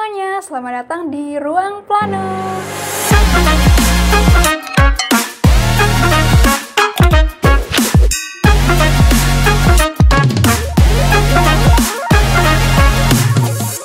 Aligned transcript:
semuanya, 0.00 0.40
selamat 0.40 0.72
datang 0.80 1.02
di 1.12 1.36
Ruang 1.36 1.84
Plano. 1.84 2.24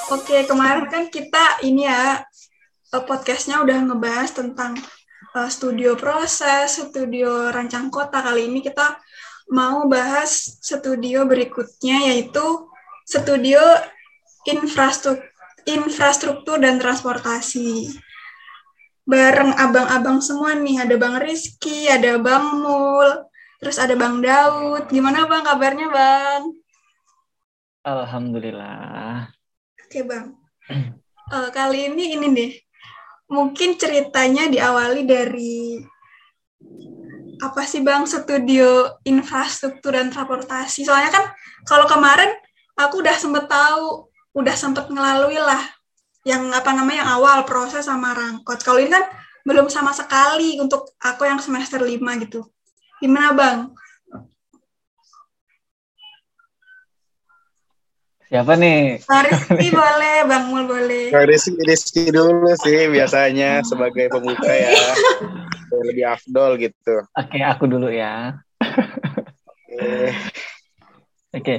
Oke, 0.07 0.47
kemarin 0.47 0.87
kan 0.87 1.11
kita 1.11 1.59
ini 1.67 1.83
ya 1.83 2.23
eh, 2.23 3.03
podcastnya 3.03 3.59
udah 3.59 3.75
ngebahas 3.83 4.31
tentang 4.39 4.79
uh, 5.35 5.51
studio 5.51 5.99
proses, 5.99 6.79
studio 6.79 7.51
rancang 7.51 7.91
kota. 7.91 8.23
Kali 8.23 8.47
ini 8.47 8.63
kita 8.63 9.03
mau 9.51 9.83
bahas 9.91 10.63
studio 10.63 11.27
berikutnya 11.27 12.07
yaitu 12.07 12.71
studio 13.03 13.59
infrastruktur, 14.47 15.34
infrastruktur 15.65 16.61
dan 16.61 16.77
transportasi. 16.77 17.89
Bareng 19.05 19.53
abang-abang 19.53 20.17
semua 20.17 20.57
nih, 20.57 20.81
ada 20.81 20.95
Bang 20.97 21.21
Rizky, 21.21 21.85
ada 21.85 22.17
Bang 22.17 22.57
Mul, 22.61 23.09
terus 23.61 23.77
ada 23.77 23.93
Bang 23.93 24.21
Daud. 24.21 24.89
Gimana 24.89 25.29
Bang 25.29 25.45
kabarnya 25.45 25.89
Bang? 25.93 26.41
Alhamdulillah. 27.85 29.29
Oke 29.85 30.01
Bang. 30.01 30.33
Uh, 31.29 31.49
kali 31.53 31.93
ini 31.93 32.17
ini 32.17 32.27
deh, 32.33 32.51
mungkin 33.29 33.77
ceritanya 33.77 34.49
diawali 34.49 35.05
dari 35.05 35.77
apa 37.45 37.61
sih 37.69 37.85
Bang 37.85 38.09
studio 38.09 38.97
infrastruktur 39.05 39.93
dan 39.93 40.09
transportasi. 40.09 40.81
Soalnya 40.81 41.13
kan 41.13 41.25
kalau 41.69 41.85
kemarin 41.85 42.33
aku 42.73 43.05
udah 43.05 43.13
sempet 43.21 43.45
tahu, 43.45 44.09
udah 44.35 44.55
sempet 44.55 44.91
ngelalui 44.91 45.39
lah 45.39 45.63
yang 46.27 46.51
apa 46.51 46.75
namanya 46.75 47.07
yang 47.07 47.11
awal 47.15 47.47
proses 47.47 47.87
sama 47.87 48.11
rangkot. 48.11 48.59
Kalau 48.59 48.83
ini 48.83 48.91
kan 48.91 49.07
belum 49.47 49.71
sama 49.71 49.95
sekali 49.95 50.59
untuk 50.59 50.91
aku 50.99 51.23
yang 51.23 51.39
semester 51.39 51.79
5 51.79 51.95
gitu. 52.27 52.43
Gimana 52.99 53.31
Bang? 53.31 53.59
Siapa 58.25 58.57
nih? 58.57 58.99
Rizky 59.05 59.69
boleh, 59.79 60.15
Bang 60.25 60.49
Mul 60.49 60.65
boleh. 60.65 61.13
Rizky, 61.13 61.55
Rizky 61.61 62.03
dulu 62.09 62.51
sih 62.57 62.89
biasanya 62.89 63.61
sebagai 63.61 64.09
pembuka 64.09 64.49
ya. 64.49 64.73
Lebih 65.71 66.09
afdol 66.09 66.57
gitu. 66.57 67.05
Oke, 67.13 67.39
aku 67.45 67.69
dulu 67.69 67.87
ya. 67.93 68.33
Oke. 69.45 69.85
Oke. 71.37 71.55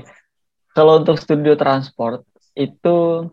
Kalau 0.75 1.01
untuk 1.01 1.17
studio 1.23 1.55
transport 1.55 2.27
itu 2.57 3.29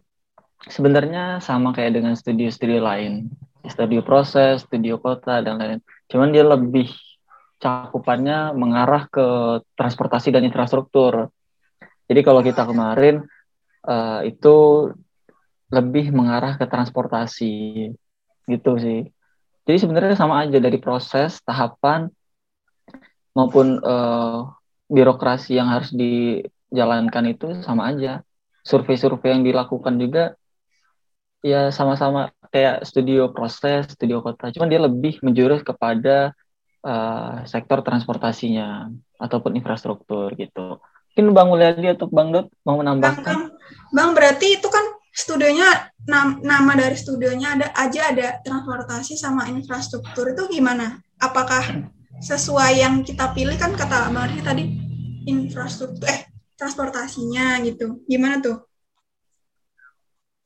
sebenarnya 0.67 1.39
sama 1.39 1.71
kayak 1.71 1.97
dengan 1.97 2.13
studio-studio 2.13 2.83
lain. 2.83 3.31
Studio 3.63 4.03
proses, 4.03 4.67
studio 4.67 4.99
kota 4.99 5.39
dan 5.39 5.55
lain-lain. 5.55 5.81
Cuman 6.11 6.35
dia 6.35 6.43
lebih 6.43 6.91
cakupannya 7.63 8.51
mengarah 8.51 9.07
ke 9.07 9.25
transportasi 9.79 10.35
dan 10.35 10.43
infrastruktur. 10.43 11.31
Jadi 12.11 12.21
kalau 12.27 12.43
kita 12.43 12.67
kemarin 12.67 13.23
uh, 13.87 14.19
itu 14.27 14.91
lebih 15.71 16.11
mengarah 16.11 16.59
ke 16.59 16.67
transportasi 16.67 17.87
gitu 18.51 18.71
sih. 18.75 19.07
Jadi 19.63 19.77
sebenarnya 19.79 20.19
sama 20.19 20.43
aja 20.43 20.59
dari 20.59 20.75
proses, 20.75 21.39
tahapan 21.47 22.11
maupun 23.31 23.79
uh, 23.79 24.51
birokrasi 24.91 25.55
yang 25.55 25.71
harus 25.71 25.95
dijalankan 25.95 27.31
itu 27.31 27.47
sama 27.63 27.95
aja. 27.95 28.21
Survei-survei 28.63 29.35
yang 29.35 29.43
dilakukan 29.43 29.99
juga 29.99 30.39
ya 31.43 31.69
sama-sama 31.69 32.31
kayak 32.49 32.87
studio 32.87 33.29
proses, 33.35 33.91
studio 33.91 34.23
kota. 34.23 34.49
Cuman 34.55 34.71
dia 34.71 34.79
lebih 34.79 35.19
menjurus 35.19 35.61
kepada 35.61 36.31
uh, 36.87 37.43
sektor 37.43 37.83
transportasinya 37.83 38.87
ataupun 39.19 39.59
infrastruktur 39.59 40.31
gitu. 40.39 40.79
Mungkin 41.13 41.35
Bang 41.35 41.51
Mulyadi 41.51 41.93
atau 41.93 42.09
Bang 42.09 42.33
Dot 42.33 42.49
mau 42.65 42.79
menambahkan? 42.79 43.21
Bang, 43.21 43.43
bang 43.93 44.09
berarti 44.17 44.57
itu 44.57 44.67
kan 44.71 44.81
studionya 45.13 45.93
nama 46.41 46.73
dari 46.73 46.97
studionya 46.97 47.53
ada 47.53 47.67
aja 47.77 48.09
ada 48.09 48.41
transportasi 48.41 49.13
sama 49.13 49.45
infrastruktur 49.45 50.33
itu 50.33 50.49
gimana? 50.49 50.97
Apakah 51.21 51.91
sesuai 52.17 52.81
yang 52.81 53.03
kita 53.05 53.29
pilih 53.35 53.59
kan 53.59 53.75
kata 53.77 54.09
Bang 54.09 54.31
Rizky 54.31 54.41
tadi 54.41 54.63
infrastruktur 55.29 56.07
eh 56.09 56.32
transportasinya 56.57 57.61
gitu. 57.65 58.01
Gimana 58.05 58.39
tuh? 58.39 58.57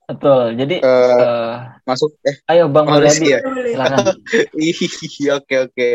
Betul. 0.08 0.56
Jadi 0.56 0.80
uh, 0.80 0.88
uh, 0.88 1.56
masuk 1.84 2.16
eh 2.24 2.40
ayo 2.56 2.72
Bang 2.72 2.88
Mulyadi 2.88 3.36
ya? 3.36 3.40
silakan. 3.44 4.06
Oke 5.44 5.56
oke. 5.68 5.92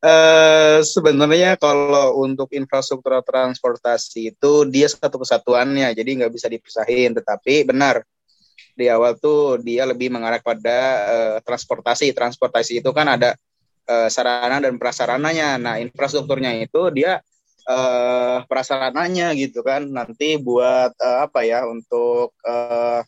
Uh, 0.00 0.80
sebenarnya 0.80 1.56
kalau 1.60 2.20
untuk 2.24 2.52
infrastruktur 2.56 3.20
transportasi 3.20 4.32
itu 4.32 4.52
dia 4.68 4.88
satu 4.88 5.20
kesatuannya, 5.20 5.92
jadi 5.92 6.24
nggak 6.24 6.32
bisa 6.32 6.48
dipisahin. 6.48 7.12
Tetapi 7.12 7.68
benar 7.68 8.00
di 8.76 8.88
awal 8.88 9.20
tuh 9.20 9.60
dia 9.60 9.84
lebih 9.84 10.08
mengarah 10.08 10.40
pada 10.40 10.78
uh, 11.04 11.36
transportasi. 11.44 12.16
Transportasi 12.16 12.80
itu 12.80 12.90
kan 12.96 13.20
ada 13.20 13.36
uh, 13.84 14.08
sarana 14.08 14.64
dan 14.64 14.80
prasarananya. 14.80 15.60
Nah 15.60 15.76
infrastrukturnya 15.76 16.56
itu 16.56 16.88
dia 16.88 17.20
uh, 17.66 18.46
prasarananya 18.46 19.34
gitu 19.34 19.60
kan. 19.66 19.84
Nanti 19.90 20.38
buat 20.38 20.94
uh, 20.96 21.18
apa 21.26 21.42
ya 21.42 21.66
untuk 21.66 22.32
uh, 22.46 23.02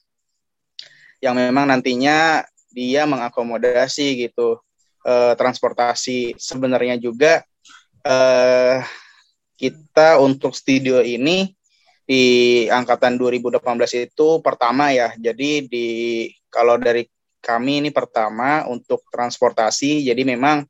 yang 1.18 1.34
memang 1.38 1.70
nantinya 1.70 2.46
dia 2.70 3.08
mengakomodasi 3.08 4.28
gitu 4.28 4.60
uh, 5.02 5.34
transportasi 5.34 6.38
sebenarnya 6.38 6.94
juga 7.00 7.42
uh, 8.06 8.78
kita 9.58 10.22
untuk 10.22 10.54
studio 10.54 11.02
ini 11.02 11.50
di 12.08 12.64
angkatan 12.70 13.18
2018 13.20 13.60
itu 14.08 14.28
pertama 14.40 14.94
ya. 14.94 15.12
Jadi 15.18 15.66
di 15.66 15.86
kalau 16.48 16.80
dari 16.80 17.04
kami 17.42 17.84
ini 17.84 17.90
pertama 17.90 18.64
untuk 18.70 19.04
transportasi. 19.10 20.06
Jadi 20.06 20.22
memang 20.24 20.64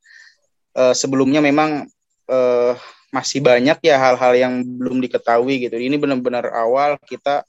uh, 0.74 0.94
sebelumnya 0.96 1.38
memang 1.44 1.86
uh, 2.26 2.74
masih 3.18 3.42
banyak 3.42 3.82
ya 3.82 3.98
hal-hal 3.98 4.32
yang 4.38 4.54
belum 4.62 5.02
diketahui 5.02 5.66
gitu. 5.66 5.74
Ini 5.74 5.98
benar-benar 5.98 6.54
awal 6.54 6.94
kita 7.02 7.42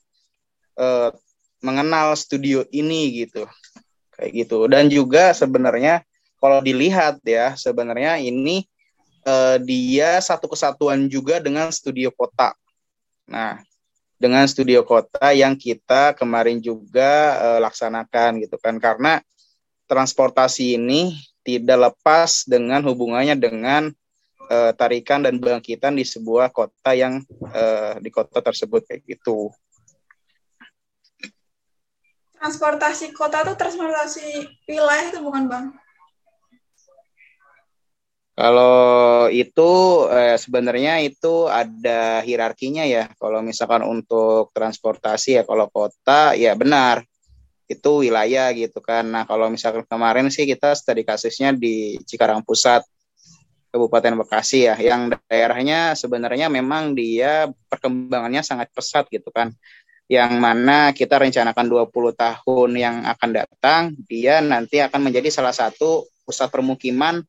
uh, 0.74 1.14
mengenal 1.62 2.18
studio 2.18 2.66
ini 2.74 3.22
gitu. 3.22 3.46
Kayak 4.18 4.32
gitu. 4.34 4.66
Dan 4.66 4.90
juga 4.90 5.30
sebenarnya 5.38 6.02
kalau 6.42 6.58
dilihat 6.66 7.22
ya 7.22 7.54
sebenarnya 7.54 8.18
ini 8.18 8.66
uh, 9.30 9.62
dia 9.62 10.18
satu 10.18 10.50
kesatuan 10.50 11.06
juga 11.06 11.38
dengan 11.38 11.70
studio 11.70 12.10
kota. 12.10 12.58
Nah, 13.30 13.62
dengan 14.18 14.50
studio 14.50 14.82
kota 14.82 15.30
yang 15.38 15.54
kita 15.54 16.18
kemarin 16.18 16.58
juga 16.58 17.38
uh, 17.38 17.60
laksanakan 17.62 18.42
gitu 18.42 18.58
kan 18.58 18.82
karena 18.82 19.22
transportasi 19.86 20.82
ini 20.82 21.14
tidak 21.46 21.94
lepas 21.94 22.44
dengan 22.50 22.82
hubungannya 22.84 23.38
dengan 23.38 23.94
uh, 24.50 24.72
tarikan 24.74 25.22
dan 25.22 25.38
bangkitan 25.38 25.96
di 25.96 26.04
sebuah 26.04 26.50
kota 26.50 26.98
yang 26.98 27.22
uh, 27.54 28.02
di 28.02 28.10
kota 28.10 28.42
tersebut 28.42 28.84
kayak 28.90 29.06
gitu. 29.06 29.54
Transportasi 32.40 33.14
kota 33.14 33.46
tuh 33.46 33.56
transportasi 33.56 34.48
wilayah 34.66 35.06
itu 35.12 35.20
bukan 35.22 35.46
bang? 35.46 35.66
Kalau 38.40 39.28
itu 39.28 39.72
eh, 40.08 40.40
sebenarnya 40.40 41.04
itu 41.04 41.52
ada 41.52 42.24
hierarkinya 42.24 42.88
ya. 42.88 43.12
Kalau 43.20 43.44
misalkan 43.44 43.84
untuk 43.84 44.56
transportasi 44.56 45.36
ya 45.36 45.44
kalau 45.44 45.68
kota 45.68 46.32
ya 46.40 46.56
benar 46.56 47.04
itu 47.68 48.08
wilayah 48.08 48.48
gitu 48.56 48.80
kan. 48.80 49.12
Nah 49.12 49.28
kalau 49.28 49.52
misalkan 49.52 49.84
kemarin 49.84 50.32
sih 50.32 50.48
kita 50.48 50.72
studi 50.72 51.04
kasusnya 51.04 51.52
di 51.52 52.00
Cikarang 52.08 52.40
Pusat, 52.48 52.88
Kabupaten 53.70 54.18
Bekasi 54.26 54.66
ya, 54.66 54.76
yang 54.78 55.14
daerahnya 55.30 55.94
sebenarnya 55.94 56.50
memang 56.50 56.98
dia 56.98 57.48
perkembangannya 57.70 58.42
sangat 58.42 58.74
pesat 58.74 59.06
gitu 59.14 59.30
kan. 59.30 59.54
Yang 60.10 60.32
mana 60.42 60.90
kita 60.90 61.22
rencanakan 61.22 61.66
20 61.70 62.18
tahun 62.18 62.70
yang 62.74 62.96
akan 63.06 63.30
datang, 63.30 63.82
dia 64.10 64.42
nanti 64.42 64.82
akan 64.82 65.06
menjadi 65.06 65.30
salah 65.30 65.54
satu 65.54 66.10
pusat 66.26 66.50
permukiman 66.50 67.22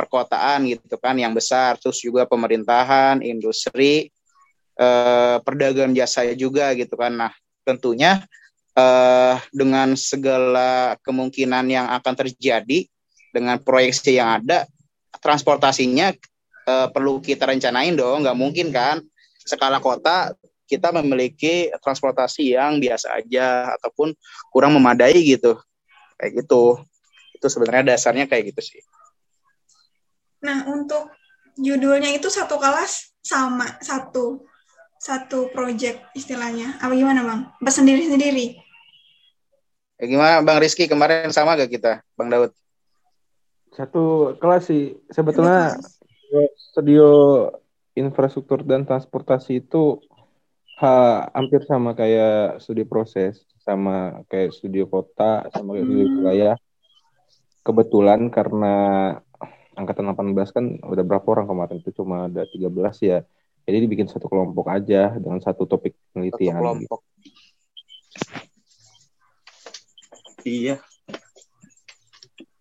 perkotaan 0.00 0.64
gitu 0.64 0.96
kan 0.96 1.12
yang 1.20 1.36
besar 1.36 1.76
terus 1.76 2.00
juga 2.00 2.24
pemerintahan 2.24 3.20
industri 3.20 4.08
eh, 4.80 5.36
perdagangan 5.44 5.92
jasa 5.92 6.24
juga 6.32 6.72
gitu 6.72 6.96
kan 6.96 7.12
nah 7.28 7.32
tentunya 7.68 8.24
eh, 8.72 9.36
dengan 9.52 9.92
segala 10.00 10.96
kemungkinan 11.04 11.68
yang 11.68 11.86
akan 11.92 12.14
terjadi 12.26 12.88
dengan 13.30 13.60
proyeksi 13.60 14.16
yang 14.16 14.40
ada 14.40 14.64
transportasinya 15.18 16.14
eh, 16.68 16.88
perlu 16.94 17.18
kita 17.18 17.50
rencanain 17.50 17.98
dong. 17.98 18.22
Nggak 18.22 18.38
mungkin 18.38 18.70
kan? 18.70 19.02
Skala 19.42 19.82
kota 19.82 20.36
kita 20.70 20.94
memiliki 20.94 21.66
transportasi 21.82 22.54
yang 22.54 22.78
biasa 22.78 23.18
aja 23.18 23.74
ataupun 23.80 24.14
kurang 24.54 24.78
memadai 24.78 25.18
gitu. 25.26 25.58
Kayak 26.14 26.46
gitu. 26.46 26.78
Itu 27.34 27.46
sebenarnya 27.50 27.96
dasarnya 27.96 28.30
kayak 28.30 28.54
gitu 28.54 28.62
sih. 28.62 28.80
Nah 30.46 30.70
untuk 30.70 31.10
judulnya 31.58 32.14
itu 32.14 32.30
satu 32.30 32.56
kelas 32.56 33.10
sama 33.20 33.66
satu 33.82 34.46
satu 35.00 35.50
project 35.50 36.12
istilahnya. 36.14 36.78
Apa 36.78 36.92
gimana 36.94 37.24
bang? 37.24 37.40
Apa 37.58 37.70
sendiri 37.72 38.06
sendiri 38.06 38.60
ya, 40.00 40.04
gimana 40.08 40.40
bang 40.40 40.58
Rizky? 40.60 40.88
Kemarin 40.88 41.28
sama 41.32 41.56
gak 41.56 41.72
kita 41.72 41.92
bang 42.16 42.28
Daud 42.32 42.52
satu 43.80 44.36
kelas 44.36 44.68
sih. 44.68 45.00
Sebetulnya 45.08 45.80
studio 46.56 47.08
infrastruktur 47.96 48.62
dan 48.62 48.84
transportasi 48.84 49.64
itu 49.64 49.98
ha, 50.78 51.26
hampir 51.32 51.64
sama 51.64 51.96
kayak 51.96 52.60
studi 52.62 52.84
proses 52.84 53.42
sama 53.60 54.24
kayak 54.28 54.56
studio 54.56 54.88
kota 54.88 55.48
sama 55.52 55.76
kayak 55.76 55.86
studio 55.88 56.06
hmm. 56.06 56.16
wilayah. 56.20 56.56
Kebetulan 57.60 58.32
karena 58.32 58.76
angkatan 59.76 60.12
18 60.12 60.56
kan 60.56 60.64
udah 60.80 61.04
berapa 61.04 61.26
orang 61.28 61.46
kemarin? 61.48 61.76
Itu 61.80 61.90
cuma 62.04 62.28
ada 62.28 62.44
13 62.44 62.68
ya. 63.00 63.18
Jadi 63.68 63.76
dibikin 63.84 64.08
satu 64.08 64.26
kelompok 64.26 64.72
aja 64.72 65.12
dengan 65.20 65.38
satu 65.40 65.68
topik 65.68 65.92
penelitian 66.12 66.56
satu 66.56 66.62
kelompok. 66.64 67.00
iya 70.40 70.80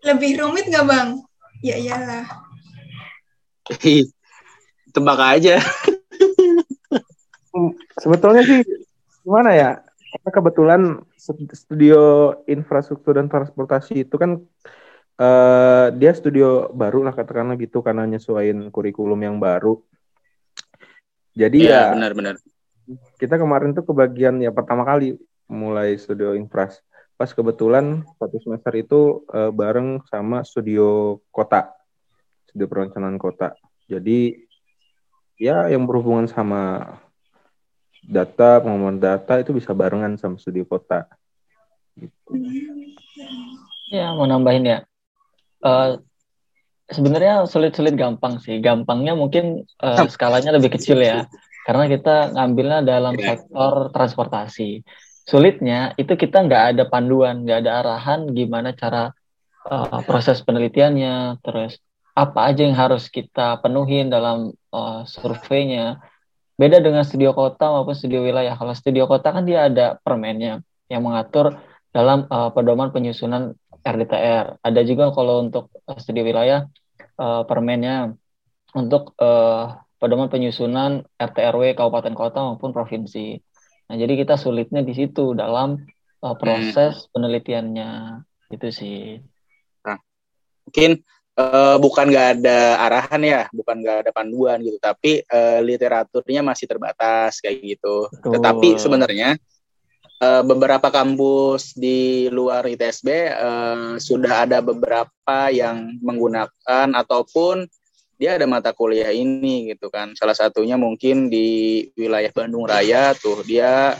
lebih 0.05 0.39
rumit 0.39 0.65
nggak 0.67 0.85
bang? 0.85 1.09
Ya 1.59 1.75
iyalah. 1.75 2.25
Tebak 4.95 5.19
aja. 5.19 5.59
Sebetulnya 7.99 8.41
sih 8.45 8.59
gimana 9.21 9.51
ya? 9.53 9.71
Karena 10.09 10.29
kebetulan 10.33 10.81
studio 11.53 12.33
infrastruktur 12.49 13.21
dan 13.21 13.29
transportasi 13.29 14.09
itu 14.09 14.15
kan 14.17 14.41
uh, 15.21 15.93
dia 15.93 16.11
studio 16.17 16.73
baru 16.73 17.05
lah 17.05 17.13
katakanlah 17.13 17.59
gitu 17.61 17.85
karena 17.85 18.09
nyesuaiin 18.09 18.73
kurikulum 18.73 19.21
yang 19.21 19.37
baru. 19.37 19.77
Jadi 21.37 21.69
ya, 21.69 21.93
ya 21.93 21.93
benar-benar 21.93 22.41
kita 23.21 23.37
kemarin 23.37 23.75
tuh 23.77 23.85
kebagian 23.85 24.41
ya 24.41 24.49
pertama 24.49 24.81
kali 24.81 25.13
mulai 25.49 25.97
studio 25.97 26.33
infras 26.33 26.81
pas 27.19 27.27
kebetulan 27.35 28.07
satu 28.15 28.39
semester 28.39 28.71
itu 28.79 29.27
uh, 29.35 29.51
bareng 29.51 29.99
sama 30.07 30.47
studio 30.47 31.19
kota 31.35 31.75
studio 32.49 32.65
perencanaan 32.65 33.21
kota. 33.21 33.53
Jadi 33.85 34.33
ya 35.37 35.69
yang 35.69 35.85
berhubungan 35.85 36.25
sama 36.25 36.97
data 38.01 38.57
pengumuman 38.65 38.97
data 38.97 39.37
itu 39.37 39.53
bisa 39.53 39.69
barengan 39.77 40.17
sama 40.17 40.41
studi 40.41 40.65
kota. 40.65 41.05
Gitu. 41.93 42.31
ya 43.93 44.15
mau 44.17 44.25
nambahin 44.25 44.65
ya. 44.65 44.79
Uh, 45.61 45.99
sebenarnya 46.89 47.45
sulit-sulit 47.45 47.93
gampang 47.93 48.41
sih. 48.41 48.57
Gampangnya 48.63 49.13
mungkin 49.13 49.69
uh, 49.83 50.09
skalanya 50.09 50.57
lebih 50.57 50.73
kecil 50.73 50.97
ya. 51.03 51.29
Karena 51.67 51.85
kita 51.85 52.33
ngambilnya 52.33 52.81
dalam 52.81 53.13
iya. 53.13 53.37
sektor 53.37 53.93
transportasi 53.93 54.81
sulitnya 55.25 55.97
itu 55.99 56.13
kita 56.15 56.45
nggak 56.45 56.63
ada 56.75 56.83
panduan 56.87 57.43
nggak 57.43 57.65
ada 57.65 57.71
arahan 57.83 58.29
gimana 58.31 58.75
cara 58.75 59.11
uh, 59.67 59.99
proses 60.07 60.39
penelitiannya 60.45 61.39
terus 61.43 61.79
apa 62.19 62.51
aja 62.51 62.67
yang 62.67 62.75
harus 62.75 63.07
kita 63.07 63.63
penuhin 63.63 64.11
dalam 64.11 64.51
uh, 64.75 65.07
surveinya. 65.07 66.03
Beda 66.59 66.83
dengan 66.83 67.07
studio 67.07 67.31
kota 67.31 67.71
maupun 67.71 67.95
studio 67.95 68.19
wilayah. 68.19 68.59
Kalau 68.59 68.75
studio 68.75 69.07
kota 69.07 69.31
kan 69.31 69.47
dia 69.47 69.71
ada 69.71 69.95
permennya 70.03 70.59
yang 70.91 71.07
mengatur 71.07 71.55
dalam 71.95 72.27
uh, 72.27 72.51
pedoman 72.51 72.91
penyusunan 72.91 73.55
RDTR. 73.79 74.59
Ada 74.59 74.81
juga 74.83 75.15
kalau 75.15 75.47
untuk 75.47 75.71
studio 75.95 76.27
wilayah 76.27 76.67
uh, 77.15 77.47
permennya 77.47 78.11
untuk 78.75 79.15
uh, 79.23 79.79
pedoman 80.03 80.27
penyusunan 80.27 81.07
RTRW 81.15 81.79
kabupaten 81.79 82.11
kota 82.11 82.39
maupun 82.43 82.75
provinsi. 82.75 83.39
Nah, 83.89 83.95
jadi 83.97 84.13
kita 84.21 84.37
sulitnya 84.37 84.85
di 84.85 84.93
situ 84.93 85.33
dalam 85.33 85.81
uh, 86.21 86.35
proses 86.37 86.93
hmm. 87.03 87.09
penelitiannya. 87.09 87.91
Itu 88.53 88.69
sih. 88.69 89.17
Nah, 89.81 89.97
mungkin 90.69 91.01
uh, 91.33 91.77
bukan 91.81 92.05
nggak 92.13 92.29
ada 92.39 92.59
arahan 92.85 93.21
ya, 93.25 93.41
bukan 93.49 93.81
nggak 93.81 93.97
ada 94.05 94.11
panduan 94.13 94.61
gitu, 94.61 94.77
tapi 94.77 95.25
uh, 95.25 95.59
literaturnya 95.65 96.45
masih 96.45 96.69
terbatas 96.69 97.41
kayak 97.41 97.57
gitu. 97.65 98.05
Betul. 98.13 98.37
Tetapi 98.37 98.69
sebenarnya 98.77 99.29
uh, 100.21 100.43
beberapa 100.45 100.91
kampus 100.91 101.73
di 101.73 102.29
luar 102.29 102.67
ITSB 102.67 103.07
uh, 103.33 103.97
sudah 103.97 104.45
ada 104.45 104.61
beberapa 104.61 105.49
yang 105.49 105.97
menggunakan 106.03 106.93
ataupun 106.93 107.65
dia 108.19 108.35
ada 108.35 108.43
mata 108.43 108.75
kuliah 108.75 109.15
ini 109.15 109.71
gitu 109.71 109.87
kan. 109.87 110.11
Salah 110.11 110.35
satunya 110.35 110.75
mungkin 110.75 111.31
di 111.31 111.87
wilayah 111.95 112.27
Bandung 112.35 112.67
Raya 112.67 113.15
tuh 113.15 113.47
dia 113.47 113.95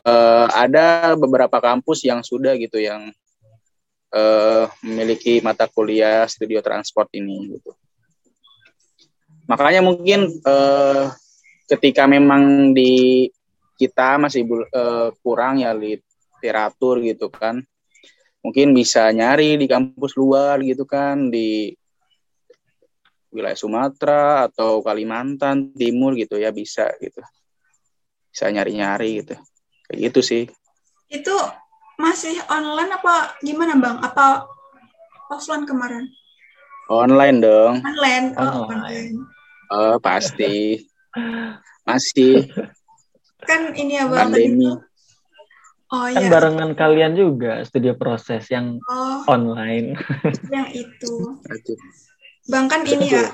uh, 0.00 0.46
ada 0.48 1.12
beberapa 1.12 1.60
kampus 1.60 2.08
yang 2.08 2.24
sudah 2.24 2.56
gitu 2.56 2.80
yang 2.80 3.12
uh, 4.16 4.64
memiliki 4.80 5.44
mata 5.44 5.68
kuliah 5.68 6.24
studio 6.24 6.64
transport 6.64 7.12
ini 7.12 7.60
gitu. 7.60 7.76
Makanya 9.44 9.84
mungkin 9.84 10.40
uh, 10.48 11.12
ketika 11.68 12.08
memang 12.08 12.72
di 12.72 13.28
kita 13.76 14.16
masih 14.16 14.48
uh, 14.72 15.12
kurang 15.20 15.60
ya 15.60 15.76
literatur 15.76 17.04
gitu 17.04 17.28
kan. 17.28 17.60
Mungkin 18.40 18.72
bisa 18.72 19.12
nyari 19.12 19.60
di 19.60 19.68
kampus 19.68 20.16
luar 20.16 20.64
gitu 20.64 20.88
kan 20.88 21.28
di 21.28 21.76
wilayah 23.34 23.58
Sumatera 23.58 24.46
atau 24.46 24.78
Kalimantan 24.80 25.74
Timur 25.74 26.14
gitu 26.14 26.38
ya 26.38 26.54
bisa 26.54 26.86
gitu. 27.02 27.18
Bisa 28.30 28.46
nyari-nyari 28.54 29.26
gitu. 29.26 29.34
Kayak 29.90 29.98
gitu 30.10 30.20
sih. 30.22 30.42
Itu 31.10 31.34
masih 31.98 32.38
online 32.46 32.94
apa 32.94 33.34
gimana 33.42 33.74
bang? 33.74 33.98
Apa 33.98 34.46
offline 35.34 35.66
kemarin? 35.66 36.06
Online 36.86 37.36
dong. 37.42 37.74
Online. 37.82 38.26
Oh, 38.38 38.70
online. 38.70 39.16
Oh, 39.74 39.96
pasti. 39.98 40.86
Masih. 41.82 42.46
Kan 43.42 43.74
ini 43.74 43.98
ya 43.98 44.06
bang. 44.06 44.30
Pandemi. 44.30 44.70
Oh 45.94 46.10
kan 46.10 46.26
iya. 46.26 46.30
barengan 46.32 46.74
kalian 46.74 47.14
juga 47.14 47.62
studio 47.62 47.94
proses 47.94 48.50
yang 48.50 48.82
oh, 48.82 49.22
online. 49.30 49.94
yang 50.50 50.66
itu. 50.74 51.38
Bang 52.44 52.68
kan 52.68 52.84
ini 52.84 53.08
ya 53.08 53.32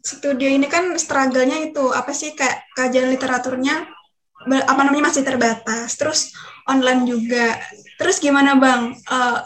studio 0.00 0.48
ini 0.48 0.64
kan 0.64 0.96
struggle-nya 0.96 1.60
itu 1.70 1.92
apa 1.92 2.12
sih 2.16 2.32
kayak 2.32 2.72
kajian 2.72 3.12
literaturnya 3.12 3.84
apa 4.48 4.80
namanya 4.80 5.12
masih 5.12 5.24
terbatas. 5.24 5.96
Terus 6.00 6.32
online 6.64 7.04
juga. 7.04 7.60
Terus 8.00 8.16
gimana 8.20 8.56
bang? 8.56 8.96
Uh, 9.04 9.44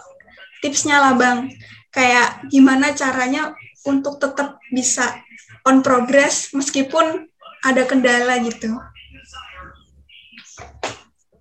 tipsnya 0.63 1.03
lah 1.03 1.15
bang. 1.19 1.51
Kayak 1.91 2.47
gimana 2.51 2.95
caranya 2.95 3.55
untuk 3.87 4.23
tetap 4.23 4.59
bisa 4.71 5.19
on 5.67 5.83
progress 5.83 6.55
meskipun 6.55 7.27
ada 7.67 7.83
kendala 7.87 8.39
gitu. 8.43 8.79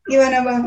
Gimana 0.10 0.38
bang? 0.42 0.64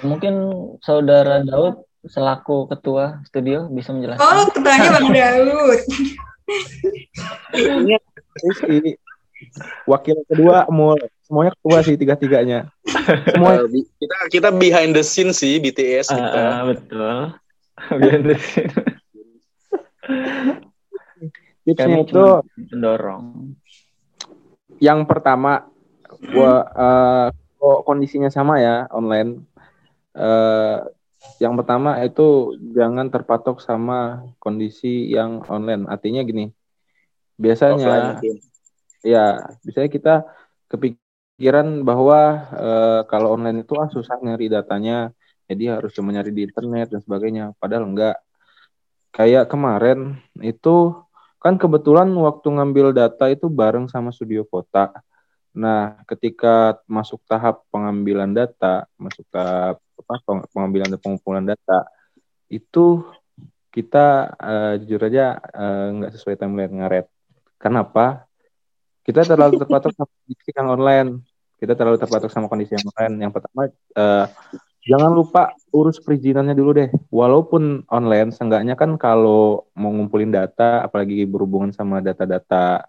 Mungkin 0.00 0.34
saudara 0.80 1.44
Daud 1.44 1.84
selaku 2.08 2.72
ketua 2.72 3.20
studio 3.28 3.68
bisa 3.68 3.92
menjelaskan. 3.92 4.24
Oh, 4.24 4.48
ketuanya 4.48 4.88
Bang 4.96 5.08
Daud. 5.16 5.80
Ini 8.68 8.92
wakil 9.88 10.16
kedua 10.28 10.68
mau 10.68 10.94
semuanya 11.24 11.52
ketua 11.56 11.78
sih 11.80 11.96
tiga 11.96 12.14
tiganya 12.18 12.68
semua 13.32 13.64
uh, 13.64 13.66
kita 13.70 14.16
kita 14.28 14.48
behind 14.52 14.92
the 14.92 15.04
scene 15.04 15.32
sih 15.32 15.56
BTS 15.62 16.12
kita. 16.12 16.40
uh, 16.42 16.60
betul. 16.68 17.14
Behind 17.96 18.24
the 18.28 18.36
scene. 18.36 18.68
Tipsnya 21.64 22.04
itu 22.04 22.24
mendorong. 22.68 23.56
Yang 24.84 25.00
pertama 25.08 25.64
gua 26.28 26.52
uh, 26.76 27.28
kondisinya 27.88 28.28
sama 28.28 28.60
ya 28.60 28.84
online 28.92 29.48
uh, 30.12 30.84
yang 31.40 31.56
pertama 31.56 32.00
itu 32.00 32.56
jangan 32.72 33.12
terpatok 33.12 33.60
sama 33.60 34.24
kondisi 34.40 35.08
yang 35.12 35.44
online 35.48 35.84
artinya 35.88 36.24
gini 36.24 36.52
biasanya 37.40 38.20
ya 39.00 39.56
biasanya 39.64 39.88
kita 39.88 40.14
kepik 40.68 41.00
pikiran 41.40 41.88
bahwa 41.88 42.20
uh, 42.52 43.00
kalau 43.08 43.32
online 43.32 43.64
itu 43.64 43.72
ah 43.80 43.88
susah 43.88 44.20
nyari 44.20 44.52
datanya, 44.52 45.08
jadi 45.48 45.80
harus 45.80 45.96
cuma 45.96 46.12
nyari 46.12 46.36
di 46.36 46.44
internet 46.44 46.92
dan 46.92 47.00
sebagainya. 47.00 47.56
Padahal 47.56 47.88
enggak. 47.88 48.20
Kayak 49.08 49.48
kemarin 49.48 50.20
itu 50.44 50.92
kan 51.40 51.56
kebetulan 51.56 52.12
waktu 52.12 52.44
ngambil 52.44 52.92
data 52.92 53.32
itu 53.32 53.48
bareng 53.48 53.88
sama 53.88 54.12
studio 54.12 54.44
kota. 54.44 54.92
Nah, 55.56 56.04
ketika 56.04 56.76
masuk 56.84 57.24
tahap 57.24 57.64
pengambilan 57.72 58.36
data, 58.36 58.84
masuk 59.00 59.24
tahap 59.32 59.80
apa 60.00 60.48
pengambilan 60.50 60.88
dan 60.90 61.00
pengumpulan 61.00 61.44
data, 61.44 61.86
itu 62.50 63.04
kita 63.70 64.34
uh, 64.34 64.74
jujur 64.82 64.98
aja 65.06 65.38
uh, 65.38 65.94
nggak 65.94 66.12
sesuai 66.18 66.34
timeline 66.34 66.74
ngaret. 66.74 67.06
Kenapa? 67.60 68.26
Kita 69.06 69.22
terlalu 69.22 69.62
terpatok 69.62 69.94
sama 69.94 70.10
kondisi 70.10 70.50
yang 70.52 70.68
online. 70.70 71.10
Kita 71.60 71.72
terlalu 71.76 71.96
terpatok 72.00 72.30
sama 72.32 72.46
kondisi 72.50 72.72
yang 72.74 72.86
online. 72.90 73.14
Yang 73.22 73.32
pertama, 73.38 73.62
uh, 73.94 74.26
jangan 74.82 75.12
lupa 75.12 75.42
urus 75.70 76.02
perizinannya 76.02 76.56
dulu 76.56 76.70
deh. 76.74 76.88
Walaupun 77.12 77.86
online, 77.92 78.32
seenggaknya 78.34 78.74
kan 78.74 78.96
kalau 78.98 79.70
mau 79.76 79.92
ngumpulin 79.92 80.32
data, 80.32 80.82
apalagi 80.82 81.28
berhubungan 81.28 81.70
sama 81.70 82.02
data-data 82.02 82.88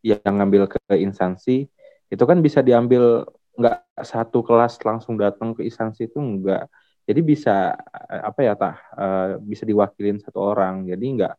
yang 0.00 0.20
ngambil 0.24 0.68
ke 0.68 0.80
instansi, 1.00 1.66
itu 2.10 2.24
kan 2.24 2.38
bisa 2.40 2.60
diambil 2.60 3.26
nggak 3.60 4.00
satu 4.00 4.40
kelas 4.40 4.80
langsung 4.80 5.20
datang 5.20 5.52
ke 5.52 5.68
instansi 5.68 6.08
itu 6.08 6.16
enggak 6.16 6.64
jadi 7.10 7.20
bisa 7.26 7.74
eh, 8.06 8.22
apa 8.22 8.40
ya 8.46 8.54
tah 8.54 8.76
uh, 8.94 9.28
bisa 9.42 9.66
diwakilin 9.66 10.22
satu 10.22 10.38
orang. 10.38 10.86
Jadi 10.86 11.04
nggak 11.18 11.34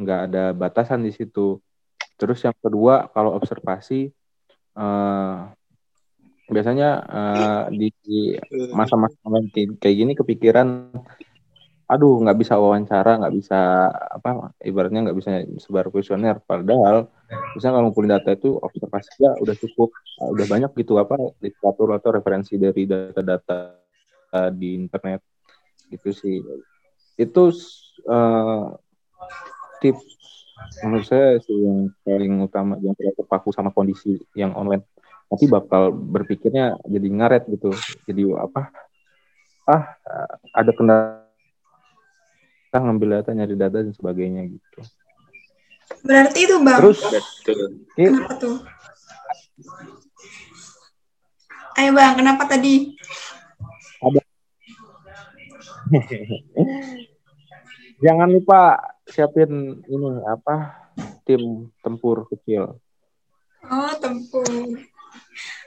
nggak 0.00 0.20
ada 0.32 0.44
batasan 0.56 1.04
di 1.04 1.12
situ. 1.12 1.60
Terus 2.16 2.40
yang 2.40 2.56
kedua 2.56 3.12
kalau 3.12 3.36
observasi 3.36 4.08
uh, 4.80 5.52
biasanya 6.48 6.90
uh, 7.04 7.64
di 7.68 7.92
masa-masa 8.78 9.20
kayak 9.76 9.96
gini 10.00 10.12
kepikiran 10.16 10.88
aduh 11.90 12.22
nggak 12.22 12.38
bisa 12.38 12.54
wawancara 12.54 13.18
nggak 13.18 13.34
bisa 13.34 13.90
apa 13.90 14.54
ibaratnya 14.62 15.10
nggak 15.10 15.18
bisa 15.18 15.30
sebar 15.58 15.90
kuesioner. 15.90 16.38
Padahal 16.38 17.10
bisa 17.58 17.74
kalau 17.74 17.90
ngumpulin 17.90 18.14
data 18.14 18.30
itu 18.30 18.54
observasi 18.62 19.10
ya 19.18 19.34
udah 19.42 19.54
cukup 19.58 19.90
udah 20.22 20.46
banyak 20.46 20.70
gitu 20.78 21.02
apa 21.02 21.18
literatur 21.42 21.98
atau 21.98 22.14
referensi 22.14 22.54
dari 22.62 22.86
data-data 22.86 23.74
uh, 24.38 24.50
di 24.54 24.78
internet. 24.78 25.20
Gitu 25.90 26.14
sih. 26.14 26.38
Itu 27.18 27.50
uh, 28.06 28.64
tips 29.82 30.06
menurut 30.86 31.06
saya 31.10 31.42
sih 31.42 31.58
yang 31.58 31.90
paling 32.06 32.38
utama 32.38 32.78
yang 32.78 32.94
terpaku 32.94 33.50
sama 33.50 33.74
kondisi 33.74 34.14
yang 34.38 34.54
online. 34.54 34.86
Nanti 35.26 35.50
bakal 35.50 35.90
berpikirnya 35.90 36.78
jadi 36.86 37.08
ngaret 37.10 37.50
gitu 37.50 37.74
jadi 38.06 38.34
apa 38.38 38.70
ah 39.70 39.94
ada 40.50 40.70
kendala 40.74 41.19
kita 42.70 42.86
ngambil 42.86 43.18
data 43.18 43.34
nyari 43.34 43.58
data 43.58 43.82
dan 43.82 43.90
sebagainya 43.90 44.46
gitu. 44.46 44.78
Berarti 46.06 46.38
itu 46.46 46.54
bang 46.62 46.78
terus 46.78 47.02
kenapa 47.98 48.32
tuh? 48.38 48.62
Ayo 51.74 51.90
bang 51.90 52.14
kenapa 52.14 52.46
tadi? 52.46 52.94
Ada. 54.06 54.22
Jangan 58.06 58.28
lupa 58.38 58.78
siapin 59.02 59.82
ini 59.90 60.10
apa 60.30 60.86
tim 61.26 61.74
tempur 61.82 62.30
kecil. 62.30 62.78
Oh 63.66 63.92
tempur. 63.98 64.46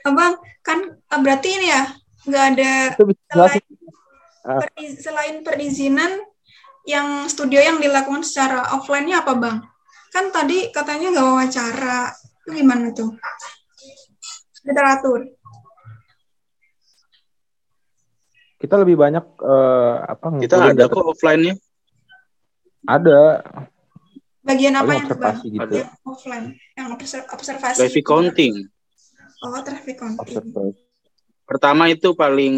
Abang 0.08 0.40
kan 0.64 0.96
ah, 1.12 1.20
berarti 1.20 1.52
ini 1.52 1.68
ya 1.68 1.84
nggak 2.24 2.44
ada 2.56 2.96
selain, 3.28 3.64
ah. 4.48 4.64
selain 4.96 5.44
perizinan 5.44 6.32
yang 6.84 7.24
studio 7.32 7.60
yang 7.60 7.80
dilakukan 7.80 8.20
secara 8.20 8.76
offline-nya 8.76 9.24
apa 9.24 9.32
bang? 9.36 9.56
Kan 10.12 10.30
tadi 10.30 10.68
katanya 10.68 11.10
nggak 11.16 11.26
wawancara, 11.26 12.12
itu 12.44 12.50
gimana 12.60 12.92
tuh? 12.92 13.16
Literatur. 14.64 15.20
Kita 18.60 18.80
lebih 18.80 18.96
banyak 18.96 19.24
uh, 19.44 19.96
apa? 20.08 20.40
Kita 20.40 20.56
ada 20.72 20.84
kok 20.88 21.04
offline-nya. 21.04 21.56
Ada. 22.84 23.44
Bagian 24.44 24.76
apa 24.76 24.92
yang 24.92 25.08
bang? 25.08 25.36
Gitu. 25.40 25.60
Ada. 25.60 25.80
Offline, 26.04 26.46
yang 26.76 26.88
observasi. 27.32 27.80
Traffic 27.80 28.04
counting. 28.04 28.68
Oh, 29.40 29.60
traffic 29.64 29.96
counting. 29.96 30.76
Pertama 31.44 31.88
itu 31.92 32.12
paling 32.12 32.56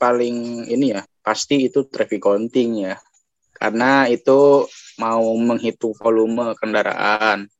paling 0.00 0.68
ini 0.68 0.96
ya, 0.96 1.02
pasti 1.24 1.68
itu 1.68 1.84
traffic 1.88 2.22
counting 2.22 2.86
ya 2.86 2.96
karena 3.58 4.06
itu 4.06 4.64
mau 4.98 5.22
menghitung 5.38 5.94
volume 5.98 6.54
kendaraan. 6.58 7.50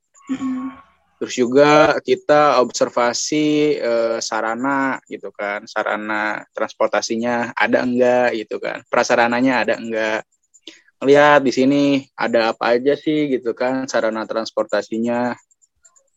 Terus 1.19 1.35
juga 1.35 1.99
kita 1.99 2.63
observasi 2.63 3.75
eh, 3.75 4.19
sarana 4.23 5.03
gitu 5.11 5.35
kan, 5.35 5.67
sarana 5.67 6.47
transportasinya 6.55 7.51
ada 7.59 7.83
enggak 7.83 8.39
gitu 8.39 8.63
kan, 8.63 8.87
prasarananya 8.87 9.67
ada 9.67 9.75
enggak. 9.83 10.23
Lihat 11.03 11.43
di 11.43 11.53
sini 11.55 11.83
ada 12.15 12.55
apa 12.55 12.79
aja 12.79 12.95
sih 12.95 13.35
gitu 13.35 13.51
kan, 13.55 13.91
sarana 13.91 14.23
transportasinya. 14.27 15.35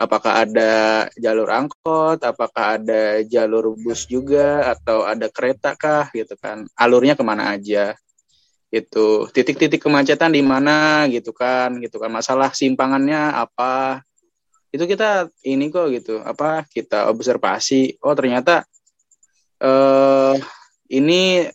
Apakah 0.01 0.50
ada 0.50 1.05
jalur 1.13 1.45
angkot, 1.53 2.25
apakah 2.25 2.81
ada 2.81 3.21
jalur 3.21 3.77
bus 3.77 4.09
juga, 4.09 4.65
atau 4.73 5.05
ada 5.05 5.29
kereta 5.29 5.77
kah 5.77 6.09
gitu 6.09 6.33
kan, 6.41 6.65
alurnya 6.73 7.13
ke 7.13 7.21
mana 7.21 7.53
aja 7.53 7.93
gitu. 8.71 9.27
Titik-titik 9.29 9.83
kemacetan 9.83 10.31
di 10.31 10.39
mana 10.41 11.05
gitu 11.11 11.35
kan 11.35 11.75
gitu 11.83 11.99
kan. 11.99 12.09
Masalah 12.09 12.55
simpangannya 12.55 13.35
apa. 13.35 14.01
Itu 14.71 14.87
kita 14.87 15.27
ini 15.43 15.67
kok 15.67 15.91
gitu 15.91 16.23
apa 16.23 16.63
kita 16.71 17.11
observasi. 17.11 17.99
Oh 17.99 18.15
ternyata 18.15 18.63
eh 19.61 20.39
ini 20.89 21.45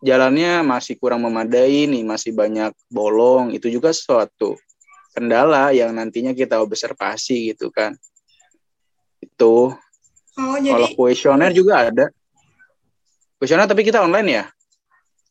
jalannya 0.00 0.62
masih 0.62 0.94
kurang 0.96 1.26
memadai 1.26 1.90
nih 1.90 2.06
masih 2.06 2.30
banyak 2.30 2.70
bolong. 2.86 3.50
Itu 3.50 3.66
juga 3.66 3.90
suatu 3.90 4.54
kendala 5.10 5.74
yang 5.74 5.90
nantinya 5.90 6.30
kita 6.30 6.62
observasi 6.62 7.52
gitu 7.52 7.74
kan. 7.74 7.98
Itu. 9.18 9.74
Oh, 10.36 10.56
jadi... 10.62 10.70
kalau 10.70 10.88
kuesioner 10.94 11.50
juga 11.50 11.90
ada. 11.90 12.06
Kuesioner 13.36 13.66
tapi 13.66 13.82
kita 13.82 14.00
online 14.06 14.30
ya 14.30 14.44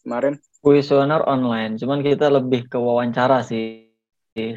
kemarin 0.05 0.37
kuesioner 0.65 1.21
online, 1.29 1.77
cuman 1.77 2.01
kita 2.01 2.25
lebih 2.33 2.65
ke 2.65 2.81
wawancara 2.81 3.45
sih 3.45 3.85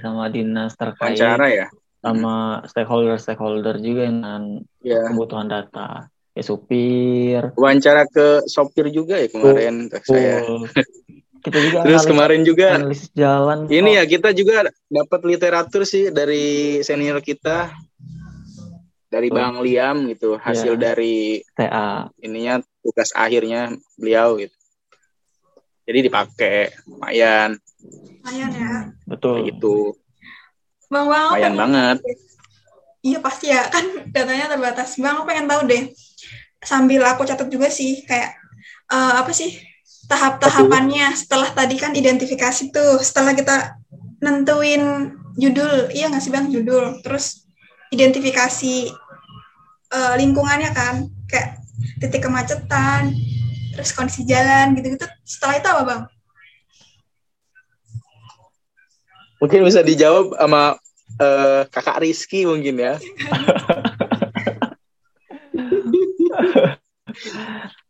sama 0.00 0.32
dinas 0.32 0.72
terkait 0.72 1.20
wawancara 1.20 1.46
ya? 1.52 1.68
sama 2.00 2.64
stakeholder 2.64 3.20
stakeholder 3.20 3.76
juga 3.76 4.08
dengan 4.08 4.64
yeah. 4.80 5.04
kebutuhan 5.12 5.52
data. 5.52 6.08
Ya 6.32 6.42
supir. 6.46 7.52
Wawancara 7.60 8.08
ke 8.08 8.40
sopir 8.48 8.88
juga 8.88 9.20
ya 9.20 9.28
kemarin 9.28 9.92
oh, 9.92 10.00
saya. 10.00 10.40
Kita 11.44 11.58
juga 11.62 11.86
terus 11.86 12.02
kemarin 12.02 12.42
juga 12.42 12.82
jalan 13.14 13.70
ini 13.70 13.94
ya 13.94 14.10
kita 14.10 14.34
juga 14.34 14.74
dapat 14.90 15.20
literatur 15.22 15.86
sih 15.86 16.10
dari 16.10 16.82
senior 16.82 17.22
kita. 17.22 17.70
Dari 19.06 19.30
oh. 19.30 19.38
Bang 19.38 19.62
Liam 19.62 20.10
gitu 20.10 20.34
hasil 20.34 20.74
yeah. 20.74 20.82
dari 20.82 21.38
TA 21.54 22.10
ininya 22.18 22.58
tugas 22.82 23.14
akhirnya 23.14 23.70
beliau 23.94 24.34
gitu 24.34 24.57
jadi 25.88 26.04
dipakai. 26.04 26.76
Lumayan. 26.84 27.56
Lumayan 28.20 28.50
ya. 28.52 28.72
Betul. 29.08 29.48
Kayak 29.48 29.56
gitu. 29.56 29.76
Bang 30.92 31.08
bang 31.08 31.32
lumayan 31.32 31.56
banget. 31.56 31.98
iya 33.00 33.18
pasti 33.24 33.48
ya. 33.48 33.64
Kan 33.72 34.12
datanya 34.12 34.52
terbatas. 34.52 35.00
Bang 35.00 35.16
aku 35.16 35.24
pengen 35.24 35.48
tahu 35.48 35.64
deh. 35.64 35.88
Sambil 36.60 37.00
aku 37.08 37.24
catat 37.24 37.48
juga 37.48 37.72
sih 37.72 38.04
kayak 38.04 38.36
uh, 38.92 39.24
apa 39.24 39.32
sih 39.32 39.56
tahap-tahapannya 40.10 41.16
setelah 41.16 41.48
tadi 41.56 41.80
kan 41.80 41.96
identifikasi 41.96 42.68
tuh. 42.68 43.00
Setelah 43.00 43.32
kita 43.32 43.80
nentuin 44.20 45.16
judul. 45.40 45.88
Iya 45.88 46.12
nggak 46.12 46.20
sih 46.20 46.32
bang 46.34 46.52
judul? 46.52 47.00
Terus 47.00 47.48
identifikasi 47.88 48.92
uh, 49.88 50.14
lingkungannya 50.20 50.68
kan. 50.76 51.08
Kayak 51.24 51.64
titik 51.96 52.28
kemacetan 52.28 53.16
terus 53.78 53.94
kondisi 53.94 54.26
jalan 54.26 54.74
gitu-gitu 54.74 55.06
setelah 55.22 55.54
itu 55.62 55.68
apa 55.70 55.82
bang? 55.86 56.02
Mungkin 59.38 59.62
bisa 59.62 59.86
dijawab 59.86 60.34
sama 60.34 60.74
uh, 61.22 61.62
kakak 61.70 62.02
Rizky 62.02 62.42
mungkin 62.42 62.74
ya. 62.74 62.98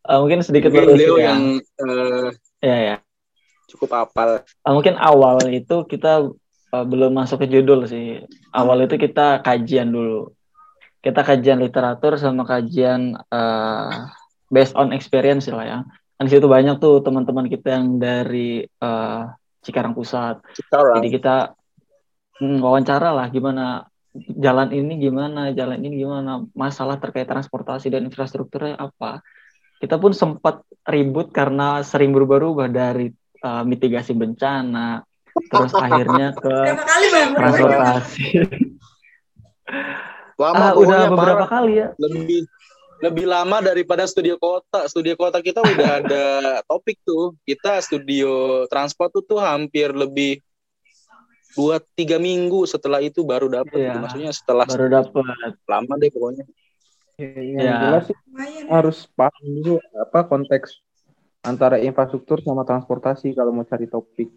uh, 0.05 0.21
mungkin 0.21 0.45
sedikit 0.45 0.69
mungkin 0.69 0.93
beliau 0.93 1.17
ya. 1.17 1.33
yang 1.33 1.57
uh, 1.81 2.29
ya 2.61 2.77
ya 2.93 2.95
cukup 3.65 3.97
apal. 3.97 4.45
Uh, 4.61 4.73
mungkin 4.77 4.93
awal 4.93 5.41
itu 5.49 5.89
kita 5.89 6.29
uh, 6.69 6.85
belum 6.85 7.17
masuk 7.17 7.41
ke 7.41 7.49
judul 7.49 7.89
sih. 7.89 8.21
Awal 8.53 8.85
itu 8.85 9.01
kita 9.01 9.41
kajian 9.41 9.89
dulu. 9.89 10.37
Kita 11.01 11.25
kajian 11.25 11.65
literatur 11.65 12.13
sama 12.21 12.45
kajian 12.45 13.17
uh, 13.33 14.05
based 14.49 14.75
on 14.75 14.91
experience 14.91 15.47
lah 15.49 15.65
ya. 15.65 15.79
Kan 16.19 16.27
di 16.27 16.35
situ 16.35 16.49
banyak 16.49 16.81
tuh 16.83 16.99
teman-teman 16.99 17.47
kita 17.47 17.79
yang 17.79 17.95
dari 18.01 18.65
uh, 18.83 19.29
Cikarang 19.63 19.95
Pusat. 19.95 20.43
Cikarang. 20.57 20.99
Jadi 20.99 21.09
kita 21.15 21.35
hmm, 22.43 22.59
wawancara 22.59 23.15
lah 23.15 23.31
gimana 23.31 23.87
jalan 24.17 24.73
ini 24.73 24.97
gimana, 24.97 25.53
jalan 25.53 25.79
ini 25.85 26.01
gimana, 26.01 26.43
masalah 26.57 26.97
terkait 26.97 27.29
transportasi 27.29 27.93
dan 27.93 28.09
infrastrukturnya 28.09 28.75
apa. 28.75 29.21
Kita 29.79 29.95
pun 29.95 30.11
sempat 30.11 30.65
ribut 30.89 31.31
karena 31.31 31.79
sering 31.85 32.11
berubah-ubah 32.11 32.67
dari 32.67 33.13
uh, 33.45 33.63
mitigasi 33.63 34.11
bencana, 34.11 35.05
terus 35.47 35.71
akhirnya 35.71 36.35
ke 36.43 36.55
kali 36.83 37.07
transportasi. 37.37 38.25
Lama 40.39 40.71
ah, 40.71 40.73
udah 40.75 40.99
beberapa 41.11 41.45
parah. 41.45 41.49
kali 41.51 41.73
ya. 41.83 41.87
lebih 41.99 42.47
lebih 42.99 43.25
lama 43.25 43.59
daripada 43.59 44.03
studio 44.03 44.35
kota. 44.35 44.83
Studio 44.85 45.15
kota 45.15 45.39
kita 45.39 45.63
udah 45.63 45.89
ada 46.03 46.23
topik 46.67 46.99
tuh. 47.01 47.35
Kita 47.43 47.79
studio 47.79 48.63
transport 48.67 49.11
tuh, 49.15 49.23
tuh 49.23 49.39
hampir 49.39 49.91
lebih 49.91 50.43
dua 51.57 51.81
tiga 51.97 52.21
minggu 52.21 52.63
setelah 52.63 53.01
itu 53.01 53.25
baru 53.25 53.49
dapet 53.49 53.73
Iya. 53.73 53.89
gitu. 53.89 53.99
maksudnya 53.99 54.31
setelah 54.31 54.65
Baru 54.69 54.85
dapat. 54.87 55.57
lama 55.65 55.93
deh 55.97 56.11
pokoknya 56.13 56.45
Yang 57.19 57.67
Ya. 57.67 57.77
jelas 57.83 58.03
sih 58.07 58.15
lumayan 58.31 58.65
harus 58.71 58.97
paham 59.11 59.43
dulu 59.43 59.75
apa 59.91 60.19
konteks 60.23 60.79
antara 61.43 61.75
infrastruktur 61.81 62.39
sama 62.39 62.63
transportasi 62.63 63.35
kalau 63.35 63.51
mau 63.51 63.67
cari 63.67 63.91
topik. 63.91 64.31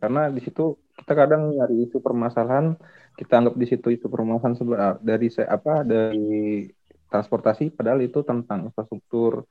Karena 0.00 0.32
di 0.32 0.40
situ 0.40 0.80
kita 0.96 1.12
kadang 1.12 1.52
nyari 1.52 1.84
isu 1.84 2.00
permasalahan, 2.00 2.72
kita 3.20 3.36
anggap 3.36 3.52
di 3.60 3.66
situ 3.68 3.88
itu 3.92 4.08
permasalahan 4.08 4.56
dari 5.04 5.28
apa 5.44 5.84
dari 5.84 6.64
transportasi 7.10 7.74
padahal 7.74 8.00
itu 8.00 8.22
tentang 8.22 8.70
infrastruktur. 8.70 9.44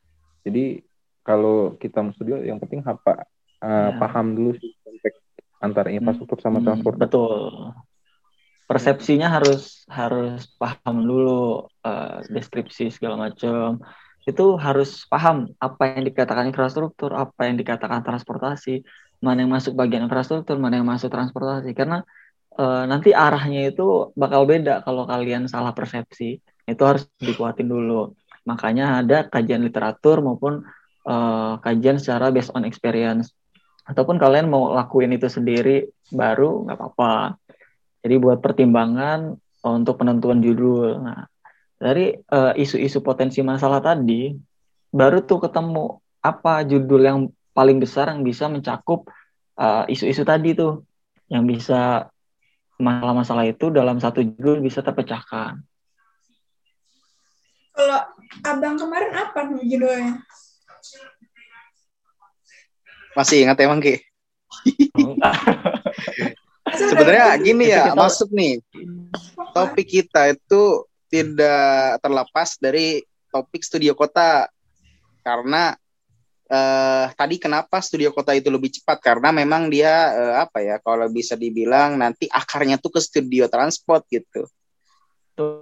Jadi 0.48 0.80
kalau 1.22 1.76
kita 1.76 2.00
mau 2.02 2.16
studio 2.16 2.40
yang 2.42 2.58
penting 2.58 2.82
apa 2.88 3.28
eh, 3.62 3.92
Ya. 3.92 4.00
paham 4.00 4.34
dulu 4.34 4.56
sih 4.56 4.72
konteks 4.82 5.18
antara 5.60 5.92
infrastruktur 5.92 6.40
sama 6.40 6.64
Hmm, 6.64 6.66
transportasi. 6.72 7.04
betul. 7.04 7.76
Persepsinya 8.70 9.28
harus 9.34 9.84
harus 9.90 10.46
paham 10.62 10.96
dulu 11.02 11.66
eh, 11.84 12.18
deskripsi 12.30 12.94
segala 12.94 13.18
macam. 13.30 13.82
Itu 14.30 14.62
harus 14.62 15.10
paham 15.10 15.50
apa 15.58 15.98
yang 15.98 16.06
dikatakan 16.06 16.46
infrastruktur, 16.54 17.12
apa 17.18 17.50
yang 17.50 17.58
dikatakan 17.58 18.06
transportasi, 18.06 18.86
mana 19.26 19.42
yang 19.42 19.50
masuk 19.52 19.74
bagian 19.74 20.06
infrastruktur, 20.06 20.56
mana 20.62 20.78
yang 20.80 20.86
masuk 20.86 21.10
transportasi. 21.10 21.74
Karena 21.74 22.06
eh, 22.62 22.84
nanti 22.86 23.10
arahnya 23.10 23.74
itu 23.74 24.14
bakal 24.14 24.46
beda 24.46 24.86
kalau 24.86 25.04
kalian 25.10 25.50
salah 25.50 25.74
persepsi. 25.74 26.38
Itu 26.70 26.86
harus 26.86 27.04
dikuatin 27.18 27.66
dulu. 27.66 28.14
Makanya 28.46 29.02
ada 29.04 29.26
kajian 29.26 29.62
literatur 29.62 30.22
maupun 30.22 30.66
eh, 31.06 31.54
kajian 31.62 31.98
secara 32.02 32.30
based 32.30 32.54
on 32.54 32.66
experience. 32.66 33.34
Ataupun 33.90 34.22
kalian 34.22 34.50
mau 34.50 34.70
lakuin 34.74 35.14
itu 35.14 35.26
sendiri 35.26 35.90
baru 36.14 36.66
nggak 36.66 36.78
apa-apa. 36.78 37.38
Jadi 38.06 38.16
buat 38.22 38.40
pertimbangan 38.40 39.38
eh, 39.38 39.74
untuk 39.74 40.02
penentuan 40.02 40.42
judul. 40.42 41.02
Nah, 41.02 41.26
dari 41.78 42.14
eh, 42.14 42.54
isu-isu 42.58 43.02
potensi 43.02 43.42
masalah 43.46 43.82
tadi, 43.82 44.34
baru 44.90 45.22
tuh 45.26 45.46
ketemu 45.46 46.02
apa 46.20 46.68
judul 46.68 47.02
yang 47.02 47.20
paling 47.56 47.80
besar 47.80 48.12
yang 48.12 48.24
bisa 48.24 48.52
mencakup 48.52 49.08
isu-isu 49.92 50.24
tadi 50.24 50.56
tuh, 50.56 50.88
yang 51.28 51.44
bisa 51.44 52.08
masalah-masalah 52.80 53.44
itu 53.52 53.68
dalam 53.70 54.00
satu 54.00 54.24
judul 54.24 54.64
bisa 54.64 54.80
terpecahkan. 54.80 55.60
Kalau 57.80 58.00
abang 58.44 58.76
kemarin 58.76 59.12
apa 59.16 59.40
nih 59.56 59.64
judulnya? 59.72 60.20
Masih 63.16 63.48
ingat 63.48 63.56
emang 63.64 63.80
ki? 63.80 64.04
Masa 66.68 66.84
udah- 66.84 66.90
sebenarnya 66.92 67.26
gini 67.40 67.72
ya 67.72 67.88
kita- 67.88 67.96
masuk 67.96 68.30
nih. 68.36 68.60
Topik 69.56 69.88
kita 69.88 70.36
itu 70.36 70.84
tidak 71.08 72.04
terlepas 72.04 72.60
dari 72.60 73.00
topik 73.32 73.64
studio 73.64 73.96
kota. 73.96 74.52
Karena 75.24 75.72
eh, 76.50 77.06
tadi 77.16 77.38
kenapa 77.40 77.80
studio 77.80 78.12
kota 78.12 78.36
itu 78.36 78.52
lebih 78.52 78.76
cepat? 78.76 79.00
Karena 79.00 79.32
memang 79.32 79.72
dia 79.72 80.12
eh, 80.12 80.36
apa 80.44 80.60
ya 80.60 80.76
kalau 80.84 81.08
bisa 81.08 81.40
dibilang 81.40 81.96
nanti 81.96 82.28
akarnya 82.28 82.76
tuh 82.76 82.92
ke 82.98 83.00
studio 83.00 83.48
transport 83.48 84.04
gitu 84.12 84.44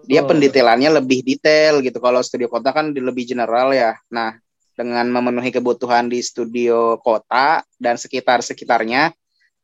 dia 0.06 0.22
Tuh. 0.26 0.34
pendetailannya 0.34 1.02
lebih 1.02 1.22
detail 1.22 1.80
gitu. 1.86 1.98
Kalau 2.02 2.22
studio 2.22 2.50
kota 2.50 2.74
kan 2.74 2.92
lebih 2.92 3.28
general 3.30 3.74
ya. 3.74 3.98
Nah 4.10 4.38
dengan 4.78 5.10
memenuhi 5.10 5.50
kebutuhan 5.50 6.06
di 6.06 6.22
studio 6.22 7.02
kota 7.02 7.66
dan 7.82 7.98
sekitar 7.98 8.46
sekitarnya 8.46 9.10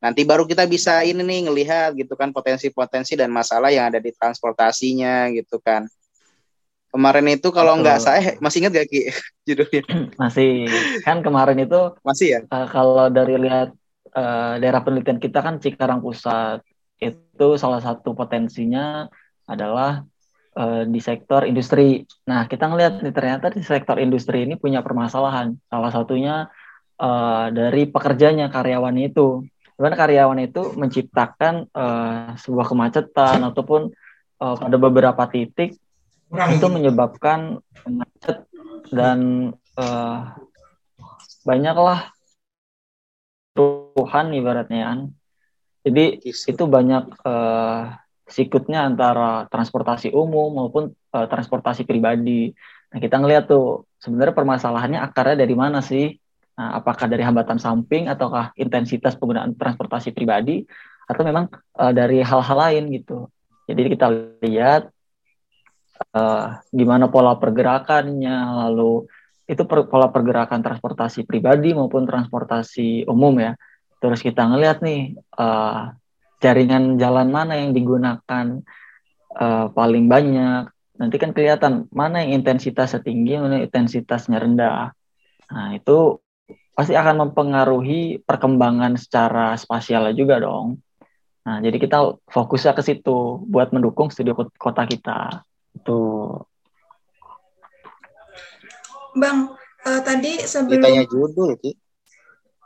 nanti 0.02 0.26
baru 0.26 0.44
kita 0.44 0.66
bisa 0.66 1.06
ini 1.06 1.22
nih 1.24 1.48
ngelihat 1.48 1.96
gitu 1.96 2.18
kan 2.20 2.34
potensi-potensi 2.36 3.16
dan 3.16 3.32
masalah 3.32 3.72
yang 3.72 3.88
ada 3.88 4.04
di 4.04 4.12
transportasinya 4.12 5.32
gitu 5.32 5.62
kan. 5.64 5.88
Kemarin 6.94 7.26
itu 7.40 7.50
kalau 7.50 7.74
Betul. 7.74 7.82
nggak 7.88 8.00
saya 8.04 8.22
masih 8.38 8.58
ingat 8.62 8.72
gak 8.78 8.88
ki 8.92 9.00
judulnya? 9.48 9.82
Masih. 10.22 10.70
Kan 11.02 11.26
kemarin 11.26 11.58
itu 11.66 11.82
masih 12.06 12.28
ya? 12.38 12.40
eh, 12.46 12.68
kalau 12.70 13.10
dari 13.10 13.34
lihat 13.42 13.74
eh, 14.14 14.54
daerah 14.62 14.86
penelitian 14.86 15.18
kita 15.18 15.42
kan 15.42 15.58
Cikarang 15.58 16.06
Pusat 16.06 16.62
itu 17.02 17.48
salah 17.58 17.82
satu 17.82 18.14
potensinya 18.14 19.10
adalah 19.48 20.06
eh, 20.56 20.84
di 20.88 21.00
sektor 21.04 21.44
industri. 21.44 22.04
Nah 22.30 22.48
kita 22.48 22.70
ngelihat 22.70 23.04
nih 23.04 23.14
ternyata 23.14 23.52
di 23.52 23.64
sektor 23.64 24.00
industri 24.00 24.48
ini 24.48 24.56
punya 24.56 24.80
permasalahan. 24.86 25.58
Salah 25.68 25.92
satunya 25.92 26.36
eh, 27.00 27.46
dari 27.52 27.90
pekerjanya 27.90 28.48
karyawan 28.50 28.98
itu. 29.00 29.44
Di 29.74 29.82
mana 29.82 29.98
karyawan 29.98 30.40
itu 30.46 30.78
menciptakan 30.78 31.68
eh, 31.68 32.30
sebuah 32.40 32.68
kemacetan 32.70 33.40
ataupun 33.44 33.92
eh, 34.42 34.56
pada 34.56 34.78
beberapa 34.78 35.24
titik 35.28 35.78
itu 36.34 36.66
menyebabkan 36.66 37.62
macet 37.86 38.50
dan 38.90 39.52
eh, 39.78 40.20
banyaklah 41.44 42.10
keruhan 43.54 44.34
ibaratnya. 44.34 45.14
Jadi 45.84 46.26
itu 46.26 46.64
banyak 46.64 47.06
eh, 47.22 47.84
sikutnya 48.28 48.88
antara 48.88 49.46
transportasi 49.52 50.12
umum 50.16 50.52
maupun 50.56 50.84
eh, 50.92 51.28
transportasi 51.28 51.84
pribadi. 51.84 52.52
Nah 52.94 53.00
kita 53.02 53.20
ngeliat 53.20 53.50
tuh 53.50 53.90
sebenarnya 54.00 54.36
permasalahannya 54.36 55.00
akarnya 55.02 55.44
dari 55.44 55.56
mana 55.56 55.80
sih? 55.84 56.14
Nah, 56.54 56.78
apakah 56.78 57.10
dari 57.10 57.26
hambatan 57.26 57.58
samping 57.58 58.06
ataukah 58.06 58.54
intensitas 58.54 59.18
penggunaan 59.18 59.58
transportasi 59.58 60.14
pribadi 60.14 60.62
atau 61.10 61.24
memang 61.26 61.50
eh, 61.54 61.94
dari 61.94 62.22
hal-hal 62.22 62.58
lain 62.70 62.84
gitu. 62.94 63.28
Jadi 63.66 63.82
kita 63.98 64.08
lihat 64.46 64.92
eh, 66.14 66.46
gimana 66.70 67.10
pola 67.10 67.36
pergerakannya, 67.36 68.38
lalu 68.68 69.10
itu 69.50 69.64
per- 69.68 69.90
pola 69.90 70.08
pergerakan 70.08 70.64
transportasi 70.64 71.28
pribadi 71.28 71.76
maupun 71.76 72.08
transportasi 72.08 73.10
umum 73.10 73.36
ya. 73.42 73.58
Terus 74.00 74.22
kita 74.22 74.46
ngelihat 74.46 74.86
nih 74.86 75.18
eh, 75.18 75.82
jaringan 76.44 77.00
jalan 77.00 77.32
mana 77.32 77.56
yang 77.56 77.72
digunakan 77.72 78.46
eh, 79.32 79.66
paling 79.72 80.12
banyak. 80.12 80.68
Nanti 81.00 81.16
kan 81.18 81.32
kelihatan 81.32 81.88
mana 81.90 82.22
yang 82.22 82.44
intensitasnya 82.44 83.00
tinggi, 83.00 83.40
mana 83.40 83.64
yang 83.64 83.72
intensitasnya 83.72 84.38
rendah. 84.44 84.92
Nah 85.50 85.68
itu 85.74 86.20
pasti 86.76 86.94
akan 86.94 87.30
mempengaruhi 87.30 88.20
perkembangan 88.28 89.00
secara 89.00 89.56
spasialnya 89.56 90.12
juga 90.12 90.44
dong. 90.44 90.84
Nah 91.48 91.64
jadi 91.64 91.80
kita 91.80 92.20
fokusnya 92.28 92.76
ke 92.76 92.84
situ 92.84 93.40
buat 93.48 93.72
mendukung 93.72 94.12
studio 94.12 94.36
kot- 94.36 94.58
kota 94.60 94.84
kita. 94.84 95.48
Itu 95.74 96.00
bang 99.14 99.54
eh, 99.86 100.02
tadi 100.02 100.32
sebelum 100.42 100.82
ditanya 100.82 101.04
judul 101.06 101.54
ki 101.62 101.72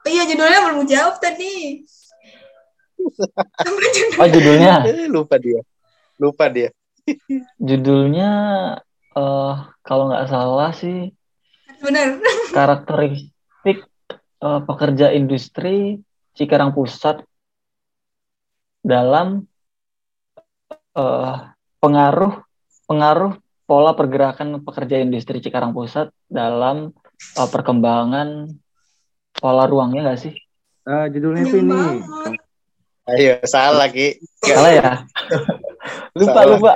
Oh 0.08 0.10
iya 0.10 0.24
judulnya 0.24 0.60
belum 0.63 0.88
jawab 0.88 1.20
tadi 1.20 1.84
oh 4.22 4.28
judulnya? 4.28 4.86
Eh, 4.86 5.08
lupa 5.10 5.36
dia. 5.40 5.62
Lupa 6.18 6.50
dia. 6.50 6.70
Judulnya 7.58 8.32
eh 9.18 9.56
kalau 9.82 10.12
nggak 10.12 10.28
salah 10.30 10.70
sih 10.78 11.10
benar 11.82 12.22
karakteristik 12.54 13.88
eh, 14.44 14.62
pekerja 14.62 15.10
industri 15.16 16.04
Cikarang 16.38 16.76
Pusat 16.78 17.26
dalam 18.86 19.50
eh, 20.94 21.36
pengaruh 21.82 22.46
pengaruh 22.86 23.42
pola 23.68 23.92
pergerakan 23.98 24.62
pekerja 24.62 25.02
industri 25.02 25.42
Cikarang 25.42 25.74
Pusat 25.74 26.14
dalam 26.30 26.94
eh, 27.18 27.50
perkembangan 27.50 28.54
pola 29.38 29.64
ruangnya 29.66 30.12
nggak 30.12 30.22
sih? 30.22 30.34
Eh, 30.88 31.06
judulnya 31.14 31.44
itu 31.46 31.58
ini. 31.62 31.78
Ayo 33.08 33.39
salah 33.48 33.88
ki 33.88 34.20
Salah 34.43 34.72
ya? 34.72 34.91
lupa 36.20 36.32
Salah. 36.34 36.46
lupa. 36.56 36.74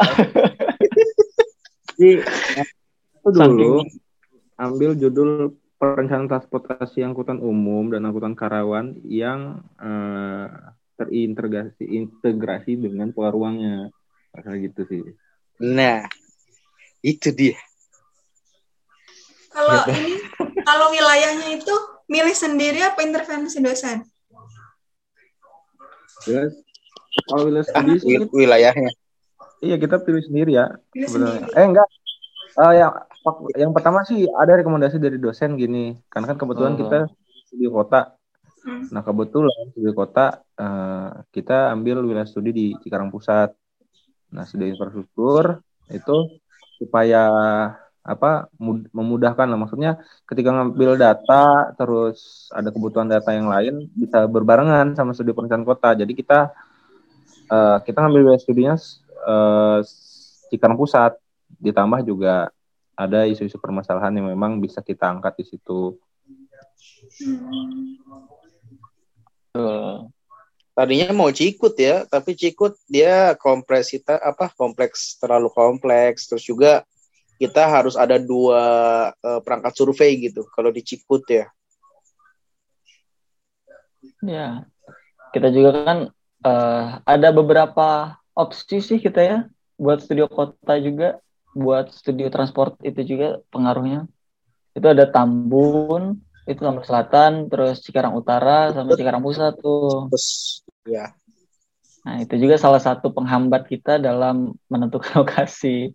Jadi 1.98 2.24
itu 3.22 3.30
dulu 3.30 3.86
ambil 4.58 4.92
judul 4.98 5.30
perencanaan 5.78 6.30
transportasi 6.30 7.02
angkutan 7.02 7.42
umum 7.42 7.90
dan 7.90 8.06
angkutan 8.06 8.34
karawan 8.34 8.98
yang 9.06 9.62
eh, 9.82 10.48
terintegrasi 10.98 11.86
integrasi 11.86 12.78
dengan 12.78 13.10
pola 13.10 13.34
ruangnya. 13.34 13.90
kayak 14.32 14.72
gitu 14.72 14.82
sih 14.88 15.02
Nah, 15.60 16.08
itu 17.04 17.30
dia. 17.36 17.60
Kalau 19.52 19.84
ini, 19.92 20.16
kalau 20.64 20.88
wilayahnya 20.90 21.60
itu 21.60 21.76
milih 22.08 22.32
sendiri 22.32 22.80
apa 22.82 23.04
intervensi 23.04 23.60
dosen? 23.60 24.08
Jelas. 26.24 26.54
kalau 27.24 27.44
wilayah 27.46 27.66
Ah, 27.66 27.74
sendiri 27.76 27.98
sih, 27.98 28.08
wil- 28.16 28.32
wilayahnya. 28.32 28.92
iya 29.60 29.76
kita 29.76 30.00
pilih 30.00 30.22
sendiri 30.22 30.52
ya 30.54 30.66
Pilih 30.90 31.08
sebenarnya 31.08 31.40
sendiri. 31.44 31.58
eh 31.58 31.66
enggak 31.68 31.90
Eh, 32.52 32.74
yang 32.76 32.92
yang 33.56 33.72
pertama 33.72 34.04
sih 34.04 34.28
ada 34.28 34.52
rekomendasi 34.54 34.98
dari 34.98 35.16
dosen 35.16 35.56
gini 35.56 35.96
karena 36.06 36.28
kan 36.28 36.38
kebetulan 36.38 36.74
Oh. 36.74 36.80
kita 36.80 36.98
di 37.50 37.66
kota 37.66 38.02
Hmm. 38.62 38.86
Nah 38.92 39.02
kebetulan 39.02 39.74
di 39.74 39.90
kota 39.90 40.26
eh, 40.54 41.10
kita 41.32 41.72
ambil 41.72 42.04
wilayah 42.04 42.28
studi 42.28 42.52
di 42.52 42.66
Cikarang 42.78 43.10
Pusat. 43.10 43.58
Nah 44.30 44.44
studi 44.44 44.70
infrastruktur 44.70 45.58
itu 45.88 46.38
supaya 46.78 47.24
apa 48.02 48.50
mud- 48.58 48.90
memudahkan 48.90 49.46
lah 49.46 49.60
maksudnya 49.62 50.02
ketika 50.26 50.50
ngambil 50.50 50.98
data 50.98 51.70
terus 51.78 52.50
ada 52.50 52.74
kebutuhan 52.74 53.06
data 53.06 53.30
yang 53.30 53.46
lain 53.46 53.86
bisa 53.94 54.26
berbarengan 54.26 54.98
sama 54.98 55.14
studi 55.14 55.38
perencanaan 55.38 55.68
kota. 55.68 55.94
Jadi 55.94 56.14
kita 56.18 56.50
eh, 57.50 57.78
kita 57.86 57.98
ngambil 58.02 58.22
wilayah 58.26 58.42
studinya 58.42 58.76
Cikarang 60.50 60.76
Pusat 60.76 61.22
ditambah 61.62 62.02
juga 62.02 62.50
ada 62.98 63.26
isu-isu 63.30 63.58
permasalahan 63.62 64.14
yang 64.18 64.28
memang 64.34 64.58
bisa 64.58 64.82
kita 64.82 65.10
angkat 65.10 65.42
di 65.42 65.46
situ. 65.48 65.96
Hmm. 69.52 70.10
Tadinya 70.72 71.12
mau 71.12 71.30
Cikut 71.30 71.76
ya, 71.76 72.08
tapi 72.08 72.34
Cikut 72.34 72.80
dia 72.88 73.36
kompleksita 73.36 74.18
apa 74.18 74.50
kompleks 74.56 75.20
terlalu 75.20 75.52
kompleks. 75.52 76.32
Terus 76.32 76.48
juga 76.48 76.88
kita 77.42 77.66
harus 77.66 77.98
ada 77.98 78.22
dua 78.22 78.62
eh, 79.18 79.40
perangkat 79.42 79.74
survei 79.74 80.30
gitu 80.30 80.46
kalau 80.54 80.70
di 80.70 80.86
Cikut 80.86 81.26
ya. 81.26 81.50
Ya, 84.22 84.70
kita 85.34 85.50
juga 85.50 85.82
kan 85.82 85.98
eh, 86.46 86.86
ada 87.02 87.30
beberapa 87.34 88.14
opsi 88.38 88.78
sih 88.86 89.02
kita 89.02 89.22
ya 89.26 89.38
buat 89.82 90.06
studio 90.06 90.30
kota 90.30 90.78
juga, 90.78 91.18
buat 91.58 91.90
studio 91.90 92.30
transport 92.30 92.78
itu 92.86 93.18
juga 93.18 93.42
pengaruhnya. 93.50 94.06
Itu 94.78 94.86
ada 94.86 95.10
Tambun, 95.10 96.22
itu 96.46 96.62
Tambun 96.62 96.86
Selatan, 96.86 97.50
terus 97.50 97.82
Cikarang 97.82 98.14
Utara 98.14 98.70
sama 98.70 98.94
Cikarang 98.94 99.26
Pusat 99.26 99.58
tuh. 99.58 100.06
Terus 100.14 100.28
ya 100.86 101.18
Nah, 102.02 102.18
itu 102.18 102.34
juga 102.42 102.58
salah 102.58 102.82
satu 102.82 103.14
penghambat 103.14 103.70
kita 103.70 104.02
dalam 104.02 104.58
menentukan 104.66 105.14
lokasi. 105.22 105.94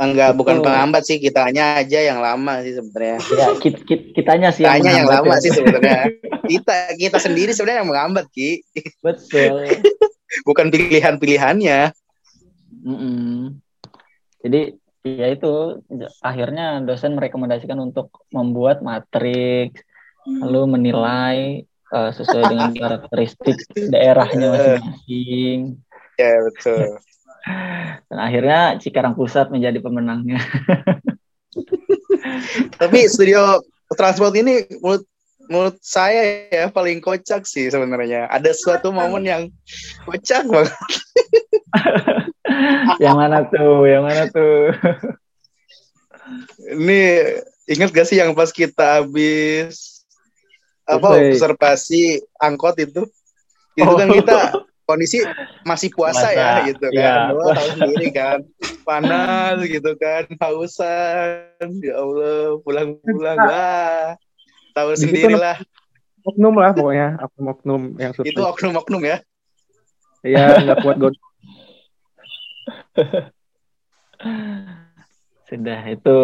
Enggak 0.00 0.32
bukan 0.32 0.60
Betul. 0.60 0.66
penghambat 0.66 1.02
sih 1.04 1.16
kitanya 1.20 1.76
aja 1.80 1.98
yang 2.00 2.18
lama 2.18 2.64
sih 2.64 2.72
sebenarnya. 2.76 3.16
Ya, 3.36 3.46
kit, 3.60 3.76
kit- 3.84 4.10
kitanya 4.16 4.48
sih 4.50 4.64
yang 4.64 4.80
Kitanya 4.80 4.90
yang 4.96 5.06
menghambat 5.06 5.26
lama 5.28 5.34
ya. 5.36 5.42
sih 5.44 5.50
sebenarnya. 5.52 6.00
Kita 6.50 6.76
kita 6.98 7.18
sendiri 7.22 7.54
sebenarnya 7.54 7.86
yang 7.86 7.90
menghambat 7.94 8.26
Ki, 8.34 8.58
Betul. 9.06 9.70
bukan 10.48 10.66
pilihan-pilihannya. 10.66 11.94
Mm-mm. 12.82 13.54
Jadi 14.42 14.60
ya 15.06 15.26
itu 15.30 15.78
akhirnya 16.18 16.82
dosen 16.82 17.14
merekomendasikan 17.14 17.78
untuk 17.78 18.26
membuat 18.34 18.82
matriks 18.82 19.78
lalu 20.26 20.62
menilai 20.74 21.38
eh, 21.70 22.10
sesuai 22.18 22.44
dengan 22.50 22.70
karakteristik 22.82 23.56
daerahnya 23.94 24.46
masing-masing. 24.50 25.78
Ya 26.18 26.34
betul. 26.50 26.98
Dan 28.10 28.18
akhirnya 28.20 28.76
Cikarang 28.76 29.16
Pusat 29.16 29.52
menjadi 29.54 29.78
pemenangnya. 29.80 30.40
Tapi 32.80 32.98
studio 33.08 33.58
transport 33.96 34.36
ini 34.36 34.66
menurut 34.78 35.04
menurut 35.50 35.76
saya 35.82 36.46
ya 36.46 36.70
paling 36.70 37.02
kocak 37.02 37.42
sih 37.42 37.66
sebenarnya. 37.66 38.30
Ada 38.30 38.54
suatu 38.54 38.94
momen 38.94 39.26
yang 39.26 39.42
kocak 40.06 40.46
banget. 40.46 40.76
yang 43.04 43.18
mana 43.18 43.42
tuh? 43.50 43.82
Yang 43.88 44.02
mana 44.06 44.22
tuh? 44.30 44.58
Ini 46.70 47.02
ingat 47.66 47.90
gak 47.90 48.06
sih 48.06 48.22
yang 48.22 48.38
pas 48.38 48.54
kita 48.54 49.02
habis 49.02 50.06
apa 50.86 51.18
observasi 51.18 52.22
angkot 52.38 52.78
itu? 52.78 53.02
Itu 53.74 53.92
kan 53.98 54.08
Oh. 54.10 54.14
kita 54.14 54.38
kondisi 54.90 55.22
masih 55.62 55.94
puasa, 55.94 56.34
ya 56.34 56.34
Puasa, 56.34 56.66
gitu 56.66 56.86
kan. 56.90 57.30
iya. 57.30 57.30
Lo 57.30 57.54
tahu 57.54 57.68
sendiri 57.78 58.10
kan. 58.10 58.38
Panas 58.82 59.62
gitu 59.62 59.94
kan, 59.94 60.26
hausan. 60.42 61.70
Ya 61.78 61.94
Allah, 61.94 62.58
pulang-pulang 62.66 63.38
lah. 63.38 64.18
Tahu 64.74 64.98
Di 64.98 65.00
situ 65.06 65.14
sendiri 65.14 65.38
lah. 65.38 65.62
Oknum 66.26 66.58
lah 66.58 66.74
pokoknya, 66.74 67.22
oknum-oknum 67.22 68.02
yang 68.02 68.10
survei. 68.12 68.34
Itu 68.34 68.42
oknum-oknum 68.42 69.02
ya. 69.06 69.22
Iya, 70.26 70.58
nggak 70.66 70.82
kuat 70.84 70.96
god. 71.00 71.14
Sudah 75.48 75.80
itu 75.88 76.18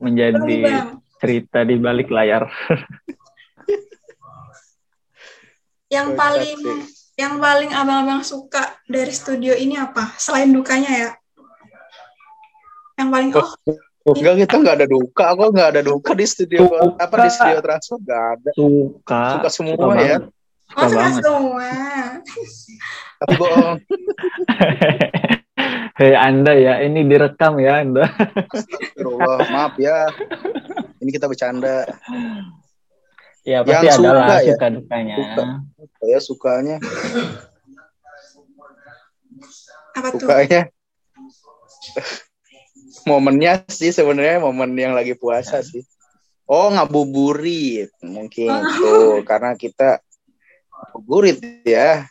menjadi 0.00 0.88
cerita 1.20 1.60
di 1.62 1.76
balik 1.76 2.08
layar. 2.08 2.48
yang 5.94 6.16
paling. 6.16 6.56
Yang 7.14 7.38
paling 7.38 7.70
abang-abang 7.70 8.26
suka 8.26 8.74
dari 8.90 9.14
studio 9.14 9.54
ini 9.54 9.78
apa? 9.78 10.14
Selain 10.18 10.50
dukanya 10.50 10.90
ya. 10.90 11.10
Yang 12.98 13.08
paling 13.10 13.30
oh 13.34 13.48
Enggak 14.04 14.36
kita 14.44 14.54
nggak 14.60 14.76
ada 14.84 14.86
duka, 14.90 15.32
kok 15.32 15.48
nggak 15.56 15.68
ada 15.72 15.80
duka 15.80 16.12
di 16.12 16.28
studio 16.28 16.68
Suka. 16.68 17.00
apa 17.00 17.14
di 17.24 17.30
studio 17.32 17.58
transfer 17.64 17.96
nggak 18.04 18.24
ada. 18.36 18.50
Suka. 18.52 19.22
Suka 19.40 19.48
semua 19.48 19.74
suka 19.80 19.96
ya. 19.96 20.18
Suka 20.20 20.76
oh 20.76 20.88
suka 20.92 21.00
banget. 21.00 21.22
semua. 21.24 21.70
Tapi 23.16 23.34
bohong. 23.40 23.78
Hei 25.94 26.12
Anda 26.18 26.52
ya, 26.58 26.74
ini 26.84 27.06
direkam 27.06 27.56
ya 27.62 27.80
Anda. 27.80 28.04
Astagfirullah, 28.50 29.38
maaf 29.48 29.78
ya. 29.80 30.10
Ini 31.00 31.10
kita 31.14 31.30
bercanda. 31.30 31.86
Ya 33.44 33.60
pasti 33.60 33.86
Yang 33.86 34.00
ada 34.00 34.10
lah 34.10 34.24
suka 34.24 34.36
ya? 34.40 34.52
suka 34.56 34.66
dukanya. 34.72 35.16
Suka. 35.20 35.44
Saya 36.00 36.18
sukanya, 36.20 36.76
Apa 39.92 40.08
tuh? 40.16 40.18
sukanya. 40.24 40.60
Momennya 43.04 43.68
sih 43.68 43.92
sebenarnya 43.92 44.40
momen 44.40 44.72
yang 44.72 44.96
lagi 44.96 45.12
puasa 45.12 45.60
sih. 45.60 45.84
Oh 46.48 46.72
ngabuburit 46.72 47.92
mungkin 48.04 48.52
tuh 48.80 49.20
karena 49.28 49.52
kita 49.56 50.00
ngabuburit 50.72 51.40
ya. 51.68 52.08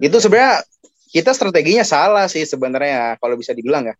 Itu 0.00 0.20
sebenarnya 0.20 0.64
kita 1.12 1.36
strateginya 1.36 1.84
salah 1.84 2.28
sih 2.28 2.44
sebenarnya 2.48 3.20
kalau 3.20 3.36
bisa 3.36 3.52
dibilang 3.52 3.92
ya. 3.92 3.96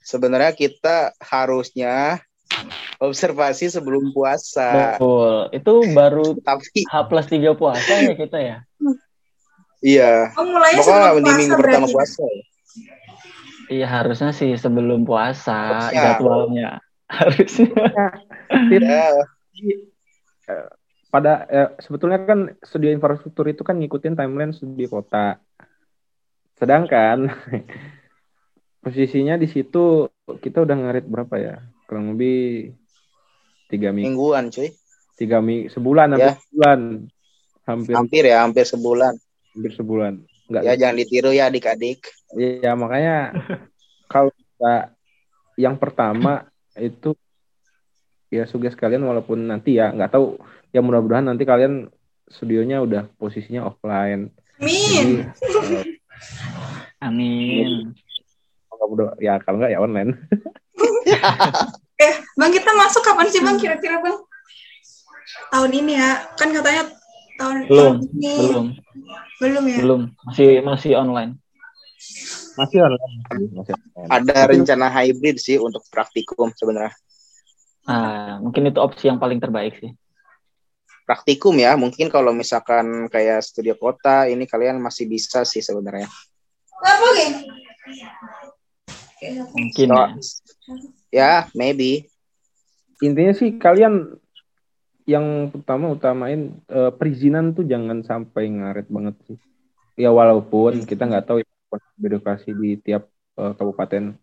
Sebenarnya 0.00 0.56
kita 0.56 1.12
harusnya 1.20 2.24
observasi 2.98 3.70
sebelum 3.70 4.10
puasa. 4.10 4.98
Betul. 4.98 5.54
Itu 5.54 5.72
baru 5.94 6.34
Tapi 6.48 6.82
H 6.84 6.94
plus 7.06 7.26
3 7.26 7.54
puasa 7.54 7.92
ya 8.02 8.14
kita 8.18 8.38
ya. 8.38 8.56
iya, 9.78 10.34
Oh 10.34 10.42
mulainya 10.42 10.82
pokoknya 10.82 11.06
sebelum 11.06 11.22
di 11.22 11.32
minggu 11.38 11.54
puasa 11.54 11.62
pertama 11.62 11.86
berarti. 11.86 11.94
puasa. 11.94 12.22
ya. 12.26 12.42
Iya 13.68 13.86
harusnya 13.86 14.30
sih 14.32 14.50
sebelum 14.56 15.00
puasa 15.04 15.56
Harusnya. 15.86 16.02
jadwalnya. 16.02 16.70
Harusnya. 17.20 17.70
Ya, 20.48 20.58
Pada 21.08 21.32
eh, 21.48 21.68
sebetulnya 21.80 22.20
kan 22.24 22.52
studio 22.60 22.92
infrastruktur 22.92 23.48
itu 23.48 23.64
kan 23.64 23.76
ngikutin 23.80 24.16
timeline 24.16 24.52
studio 24.52 24.88
kota. 25.00 25.40
Sedangkan 26.56 27.28
posisinya 28.82 29.36
di 29.36 29.46
situ 29.46 30.08
kita 30.40 30.64
udah 30.64 30.76
ngerit 30.76 31.06
berapa 31.06 31.34
ya? 31.36 31.56
Kurang 31.88 32.12
lebih 32.12 32.76
tiga 33.66 33.88
minggu, 33.90 34.12
mingguan 34.12 34.44
cuy. 34.48 34.68
tiga 35.16 35.40
minggu, 35.40 35.72
sebulan 35.72 36.14
hampir 36.14 36.28
Ya. 36.28 36.32
sebulan, 36.38 36.78
hampir 37.64 37.92
Hampir 37.96 38.22
ya, 38.24 38.36
hampir 38.44 38.64
sebulan. 38.64 39.14
hampir 39.56 39.72
sebulan. 39.74 40.12
Enggak 40.48 40.62
Ya 40.62 40.72
jangan 40.76 40.96
ditiru 40.96 41.30
ya 41.32 41.48
adik-adik. 41.48 42.00
Iya 42.32 42.72
makanya 42.72 43.32
kalau 44.12 44.28
kita 44.30 44.92
yang 45.56 45.74
pertama 45.74 46.46
itu 46.72 47.16
ya 48.28 48.44
suges 48.44 48.72
kalian 48.72 49.02
walaupun 49.02 49.48
nanti 49.48 49.74
ya 49.74 49.88
nggak 49.88 50.12
tahu 50.12 50.36
ya 50.70 50.78
mudah-mudahan 50.78 51.24
nanti 51.26 51.42
kalian 51.42 51.88
studionya 52.28 52.80
udah 52.80 53.08
posisinya 53.16 53.64
offline. 53.64 54.28
Min. 54.60 55.32
Jadi 55.32 55.80
eh, 55.80 55.84
Amin. 57.00 57.92
ya 59.18 59.40
kalau 59.40 59.56
nggak 59.58 59.72
ya 59.72 59.80
online. 59.80 60.12
Eh, 61.98 62.14
Bang 62.38 62.54
kita 62.54 62.70
masuk 62.78 63.02
kapan 63.02 63.26
sih 63.26 63.42
Bang 63.42 63.58
kira-kira 63.58 63.98
Bang? 63.98 64.22
Tahun 65.50 65.70
ini 65.74 65.98
ya. 65.98 66.30
Kan 66.38 66.54
katanya 66.54 66.86
tahun, 67.34 67.66
Belum, 67.66 67.94
tahun 67.98 68.14
ini 68.14 68.32
Belum, 68.38 68.66
belum 69.42 69.64
ya. 69.66 69.76
belum. 69.82 70.00
Masih 70.30 70.50
masih 70.62 70.92
online. 70.94 71.34
Masih 72.54 72.78
online. 72.86 73.14
Masih, 73.26 73.46
masih 73.50 73.72
online. 73.74 74.10
Ada 74.14 74.36
rencana 74.46 74.86
hybrid 74.94 75.42
sih 75.42 75.58
untuk 75.58 75.82
praktikum 75.90 76.54
sebenarnya. 76.54 76.94
Ah, 77.82 78.38
mungkin 78.38 78.70
itu 78.70 78.78
opsi 78.78 79.10
yang 79.10 79.18
paling 79.18 79.42
terbaik 79.42 79.82
sih. 79.82 79.90
Praktikum 81.02 81.56
ya, 81.56 81.74
mungkin 81.74 82.12
kalau 82.12 82.30
misalkan 82.30 83.08
kayak 83.08 83.40
studio 83.40 83.74
kota 83.74 84.28
ini 84.30 84.44
kalian 84.44 84.78
masih 84.78 85.08
bisa 85.08 85.42
sih 85.42 85.64
sebenarnya. 85.64 86.06
Apa? 86.78 87.08
Mungkin 89.54 89.88
So, 89.88 89.96
ya. 89.96 90.08
ya, 91.10 91.32
maybe. 91.54 92.06
Intinya 93.02 93.34
sih 93.34 93.58
kalian 93.58 94.18
yang 95.08 95.48
pertama 95.48 95.94
utamain 95.94 96.58
eh, 96.68 96.92
perizinan 96.92 97.56
tuh 97.56 97.64
jangan 97.64 98.04
sampai 98.04 98.50
ngaret 98.52 98.86
banget 98.92 99.16
sih. 99.26 99.38
Ya 99.98 100.14
walaupun 100.14 100.84
kita 100.86 101.08
nggak 101.08 101.26
tahu 101.26 101.38
ya 101.42 101.48
birokrasi 101.98 102.50
di 102.54 102.76
tiap 102.78 103.10
eh, 103.40 103.52
kabupaten. 103.56 104.14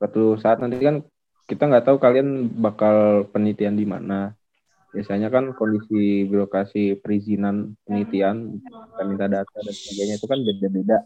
Suatu 0.00 0.38
saat 0.40 0.62
nanti 0.62 0.80
kan 0.80 1.04
kita 1.44 1.66
nggak 1.66 1.84
tahu 1.90 1.96
kalian 1.98 2.46
bakal 2.62 3.26
penelitian 3.28 3.74
di 3.74 3.84
mana. 3.84 4.32
Biasanya 4.90 5.30
kan 5.30 5.54
kondisi 5.54 6.26
birokrasi 6.26 6.98
perizinan 6.98 7.78
penelitian, 7.86 8.58
kita 8.58 9.02
minta 9.06 9.26
data 9.30 9.56
dan 9.62 9.74
sebagainya 9.74 10.14
itu 10.18 10.26
kan 10.26 10.38
beda-beda. 10.42 10.98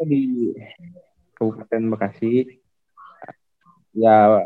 Kita 0.00 0.16
di 0.16 0.48
Kabupaten 1.36 1.92
Bekasi 1.92 2.40
ya 3.92 4.40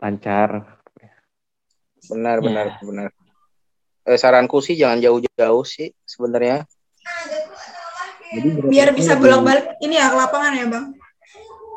lancar. 0.00 0.80
Benar, 2.08 2.40
Ya. 2.40 2.44
benar, 2.48 2.66
benar. 2.80 3.08
Eh, 4.08 4.16
saranku 4.16 4.64
sih 4.64 4.80
jangan 4.80 4.96
jauh-jauh 5.04 5.60
sih 5.68 5.92
sebenarnya. 6.08 6.64
Jadi 8.32 8.48
Biar 8.72 8.96
bisa 8.96 9.20
bolak-balik 9.20 9.76
ini 9.84 10.00
ya 10.00 10.08
ke 10.08 10.16
lapangan 10.16 10.52
ya, 10.56 10.66
Bang. 10.72 10.96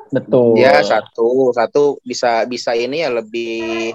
Betul. 0.08 0.56
Ya 0.56 0.80
satu, 0.88 1.52
satu 1.52 2.00
bisa 2.00 2.48
bisa 2.48 2.72
ini 2.72 3.04
ya 3.04 3.12
lebih 3.12 3.92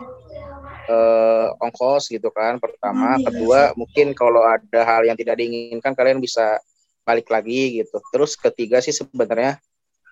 eh, 0.88 1.48
ongkos 1.61 2.09
gitu 2.09 2.33
kan. 2.33 2.57
Pertama, 2.57 3.20
iya 3.20 3.24
kedua 3.29 3.61
mungkin 3.77 4.16
kalau 4.16 4.42
ada 4.42 4.81
hal 4.83 5.05
yang 5.05 5.16
tidak 5.20 5.37
diinginkan 5.37 5.92
kalian 5.92 6.18
bisa 6.18 6.59
balik 7.05 7.29
lagi 7.29 7.85
gitu. 7.85 8.01
Terus 8.12 8.35
ketiga 8.35 8.81
sih 8.81 8.92
sebenarnya 8.96 9.61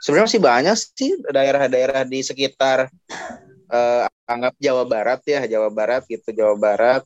sebenarnya 0.00 0.26
masih 0.28 0.42
banyak 0.44 0.76
sih 0.76 1.10
daerah-daerah 1.32 2.04
di 2.04 2.20
sekitar 2.20 2.92
eh, 3.72 4.04
anggap 4.28 4.54
Jawa 4.60 4.84
Barat 4.84 5.20
ya, 5.24 5.44
Jawa 5.48 5.72
Barat 5.72 6.04
gitu, 6.06 6.30
Jawa 6.36 6.54
Barat, 6.56 7.02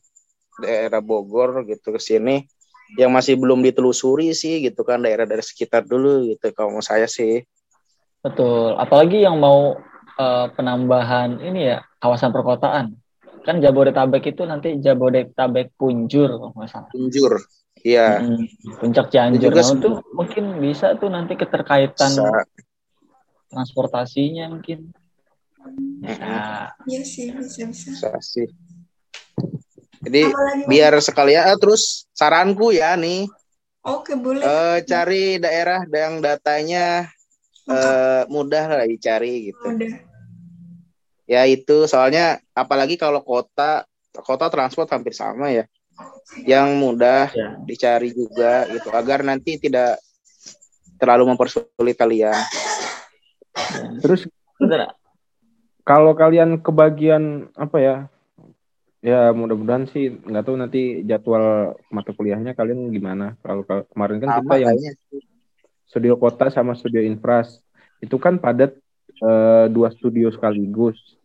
daerah 0.59 0.99
Bogor 0.99 1.63
gitu 1.65 1.95
ke 1.95 1.99
sini 1.99 2.45
yang 2.99 3.11
masih 3.11 3.39
belum 3.39 3.63
ditelusuri 3.63 4.35
sih 4.35 4.67
gitu 4.67 4.83
kan 4.83 4.99
daerah-daerah 4.99 5.43
sekitar 5.43 5.87
dulu 5.87 6.27
gitu 6.27 6.51
kalau 6.51 6.75
mau 6.75 6.83
saya 6.83 7.07
sih. 7.07 7.43
Betul. 8.21 8.75
Apalagi 8.77 9.23
yang 9.23 9.39
mau 9.39 9.79
eh, 10.19 10.45
penambahan 10.53 11.39
ini 11.39 11.71
ya 11.71 11.77
kawasan 12.03 12.35
perkotaan. 12.35 13.00
Kan 13.41 13.57
Jabodetabek 13.57 14.37
itu 14.37 14.45
nanti 14.45 14.77
Jabodetabek 14.77 15.73
Punjur 15.73 16.29
kalau 16.37 16.53
nggak 16.53 16.69
salah. 16.69 16.89
Tunjur. 16.93 17.41
Iya. 17.81 18.21
Hmm, 18.21 18.45
Puncak 18.77 19.09
Cianjur. 19.09 19.49
Nah, 19.49 19.65
itu 19.65 19.91
mungkin 20.13 20.45
bisa 20.61 20.93
tuh 21.01 21.09
nanti 21.09 21.33
keterkaitan 21.33 22.13
Bisa. 22.13 22.45
transportasinya 23.49 24.53
mungkin. 24.53 24.93
Bisa. 26.05 26.69
Iya 26.85 27.01
sih, 27.01 27.33
bisa 27.33 27.65
bisa. 27.65 27.89
Bisa 27.89 28.11
sih. 28.21 28.47
Jadi 30.01 30.21
Apalagi, 30.29 30.65
biar 30.65 30.93
sekalian 30.97 31.45
ah, 31.45 31.57
terus 31.61 32.09
saranku 32.17 32.73
ya 32.73 32.97
nih 32.97 33.29
Oke, 33.85 34.17
boleh. 34.17 34.41
eh, 34.41 34.77
cari 34.85 35.37
daerah 35.37 35.85
yang 35.85 36.21
datanya 36.21 37.05
eh, 37.69 38.21
mudah 38.29 38.65
lah 38.81 38.85
dicari 38.89 39.53
gitu. 39.53 39.61
Udah. 39.61 40.10
Ya 41.31 41.47
itu 41.47 41.87
soalnya 41.87 42.43
apalagi 42.51 42.99
kalau 42.99 43.23
kota 43.23 43.87
kota 44.19 44.51
transport 44.51 44.91
hampir 44.91 45.15
sama 45.15 45.47
ya. 45.47 45.63
Yang 46.43 46.67
mudah 46.75 47.31
Ya. 47.31 47.55
dicari 47.63 48.11
juga 48.11 48.67
gitu 48.67 48.91
agar 48.91 49.23
nanti 49.23 49.55
tidak 49.55 49.95
terlalu 50.99 51.31
mempersulit 51.31 51.95
kalian. 51.95 52.35
Terus 54.03 54.27
kalau 55.87 56.11
kalian 56.11 56.59
kebagian 56.59 57.47
apa 57.55 57.77
ya? 57.79 57.95
Ya 59.01 59.33
mudah-mudahan 59.33 59.89
sih 59.89 60.13
nggak 60.13 60.43
tahu 60.45 60.55
nanti 60.59 61.01
jadwal 61.07 61.73
mata 61.89 62.11
kuliahnya 62.13 62.53
kalian 62.53 62.91
gimana. 62.93 63.33
Kalau 63.41 63.63
kalau 63.65 63.87
kemarin 63.89 64.21
kan 64.21 64.29
kita 64.35 64.45
Sama 64.45 64.61
yang 64.61 64.75
kayaknya. 64.77 64.91
studio 65.89 66.13
kota 66.21 66.53
sama 66.53 66.77
studio 66.77 67.01
infras 67.01 67.59
itu 67.97 68.13
kan 68.21 68.37
padat 68.37 68.77
eh, 69.21 69.65
dua 69.73 69.89
studio 69.89 70.29
sekaligus. 70.29 71.20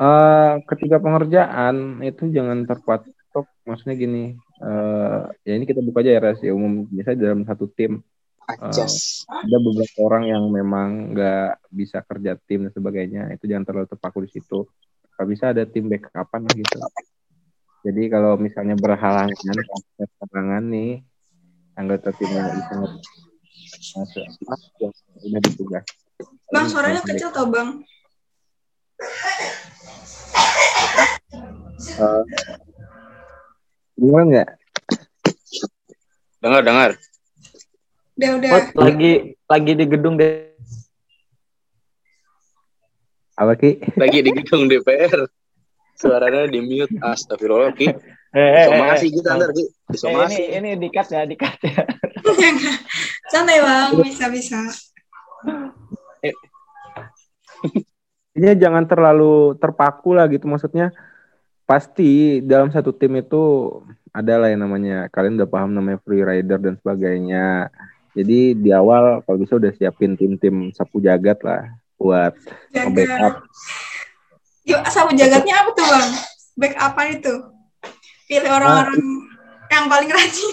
Eh, 0.00 0.52
ketika 0.64 0.96
pengerjaan 0.96 2.00
itu 2.00 2.32
jangan 2.32 2.64
terpatok. 2.64 3.44
Maksudnya 3.68 3.94
gini, 4.00 4.32
eh, 4.64 5.20
ya 5.44 5.52
ini 5.54 5.68
kita 5.68 5.84
buka 5.84 6.00
aja 6.00 6.16
ya 6.16 6.20
rahasia 6.24 6.56
umum. 6.56 6.88
Biasanya 6.88 7.18
dalam 7.20 7.44
satu 7.44 7.68
tim 7.68 8.00
Acas. 8.50 9.22
ada 9.30 9.56
beberapa 9.62 9.98
orang 10.02 10.24
yang 10.26 10.44
memang 10.50 11.14
nggak 11.14 11.70
bisa 11.70 12.02
kerja 12.02 12.34
tim 12.34 12.66
dan 12.66 12.72
sebagainya 12.74 13.30
itu 13.30 13.46
jangan 13.46 13.62
terlalu 13.62 13.86
terpaku 13.86 14.26
di 14.26 14.30
situ 14.34 14.66
kalau 15.14 15.26
bisa 15.30 15.54
ada 15.54 15.62
tim 15.62 15.86
backupan 15.86 16.40
lah 16.42 16.54
gitu 16.58 16.78
jadi 17.86 18.02
kalau 18.10 18.34
misalnya 18.42 18.74
berhalangan 18.74 19.30
serangan 20.18 20.64
nih 20.66 21.06
anggota 21.78 22.10
timnya 22.10 22.42
nggak 22.42 22.56
bisa 22.58 22.72
masuk 23.94 24.26
yang 24.82 24.92
udah 25.30 25.40
ditugas 25.46 25.84
Bang, 26.50 26.66
suaranya 26.66 27.00
kecil 27.06 27.30
tau, 27.30 27.46
Bang? 27.46 27.86
Eh, 32.00 32.22
gimana 34.00 34.24
nggak 34.28 34.48
Dengar 36.40 36.62
dengar. 36.64 36.90
Udah, 38.16 38.30
udah. 38.40 38.50
Oh, 38.52 38.64
lagi 38.80 39.36
lagi 39.44 39.72
di 39.76 39.84
gedung 39.84 40.16
deh. 40.16 40.48
apa 43.40 43.56
ki 43.56 43.80
Lagi 43.96 44.18
di 44.24 44.30
gedung 44.36 44.68
DPR. 44.68 45.28
Suaranya 46.00 46.48
di 46.48 46.60
mute. 46.64 46.96
Astagfirullah 47.00 47.76
Ki. 47.76 47.92
Eh, 48.32 48.64
Somasi 48.68 49.06
gitu 49.12 49.28
ntar 49.28 49.52
Ki. 49.52 49.64
Eh, 49.64 49.68
ini 49.68 49.92
Disomasi. 49.92 50.42
ini 50.48 50.70
dikat 50.80 51.08
ya, 51.12 51.28
dikat 51.28 51.60
ya. 51.60 51.84
Santai, 53.32 53.60
Bang. 53.60 54.00
Bisa, 54.00 54.32
bisa. 54.32 54.60
Ini 58.40 58.56
jangan 58.56 58.88
terlalu 58.88 59.52
terpaku 59.60 60.16
lah 60.16 60.24
gitu 60.32 60.48
maksudnya 60.48 60.96
pasti 61.68 62.40
dalam 62.40 62.72
satu 62.72 62.88
tim 62.90 63.20
itu 63.20 63.68
ada 64.10 64.40
lah 64.40 64.48
yang 64.48 64.64
namanya 64.64 65.12
kalian 65.12 65.36
udah 65.36 65.44
paham 65.44 65.70
namanya 65.70 66.00
free 66.00 66.24
rider 66.24 66.56
dan 66.56 66.80
sebagainya 66.80 67.68
jadi 68.10 68.56
di 68.56 68.70
awal 68.72 69.20
kalau 69.22 69.38
bisa 69.38 69.54
udah 69.54 69.70
siapin 69.70 70.16
tim-tim 70.16 70.72
sapu 70.72 70.98
jagat 70.98 71.38
lah 71.44 71.68
buat 71.94 72.32
backup 72.72 72.96
Jaga. 72.96 73.28
Yuk, 74.66 74.82
sapu 74.88 75.12
jagatnya 75.14 75.54
apa 75.62 75.70
tuh, 75.72 75.84
Bang? 75.84 76.10
Backupan 76.56 77.06
itu. 77.12 77.34
Pilih 78.24 78.50
orang-orang 78.50 78.98
yang 79.68 79.84
paling 79.86 80.10
rajin. 80.10 80.52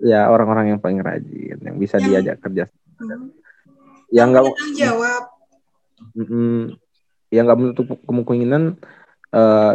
ya 0.00 0.32
orang-orang 0.32 0.72
yang 0.72 0.80
paling 0.80 0.98
rajin 0.98 1.60
yang 1.60 1.76
bisa 1.76 2.00
Yang- 2.00 2.08
diajak 2.24 2.36
kerja 2.40 2.64
Hmm. 2.96 3.28
yang 4.08 4.32
nggak 4.32 4.48
jawab. 4.74 5.22
Mm, 6.14 6.62
yang 7.30 7.44
nggak 7.46 7.60
menutup 7.60 7.86
kemungkinan 8.04 8.74
eh 9.30 9.74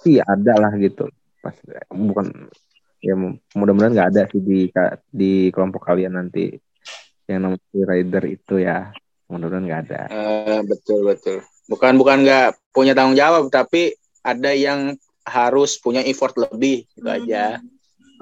sih 0.00 0.20
ada 0.20 0.54
lah 0.60 0.72
gitu 0.76 1.08
pas 1.40 1.56
bukan 1.88 2.48
ya 3.00 3.12
mu- 3.16 3.40
mudah-mudahan 3.52 3.92
nggak 3.92 4.10
ada 4.16 4.22
sih 4.32 4.40
di 4.40 4.68
di 5.10 5.52
kelompok 5.52 5.84
kalian 5.84 6.16
nanti 6.16 6.56
yang 7.24 7.48
namanya 7.48 7.84
rider 7.88 8.24
itu 8.28 8.60
ya 8.60 8.92
mudah-mudahan 9.28 9.64
nggak 9.64 9.82
ada 9.88 10.02
Eh, 10.08 10.60
betul 10.64 11.04
betul. 11.04 11.40
Bukan 11.64 11.96
bukan 11.96 12.20
nggak 12.20 12.60
punya 12.76 12.92
tanggung 12.92 13.16
jawab, 13.16 13.48
tapi 13.48 13.96
ada 14.20 14.52
yang 14.52 14.92
harus 15.24 15.80
punya 15.80 16.04
effort 16.04 16.36
lebih 16.36 16.84
gitu 16.92 17.08
Hmm. 17.08 17.16
aja. 17.24 17.44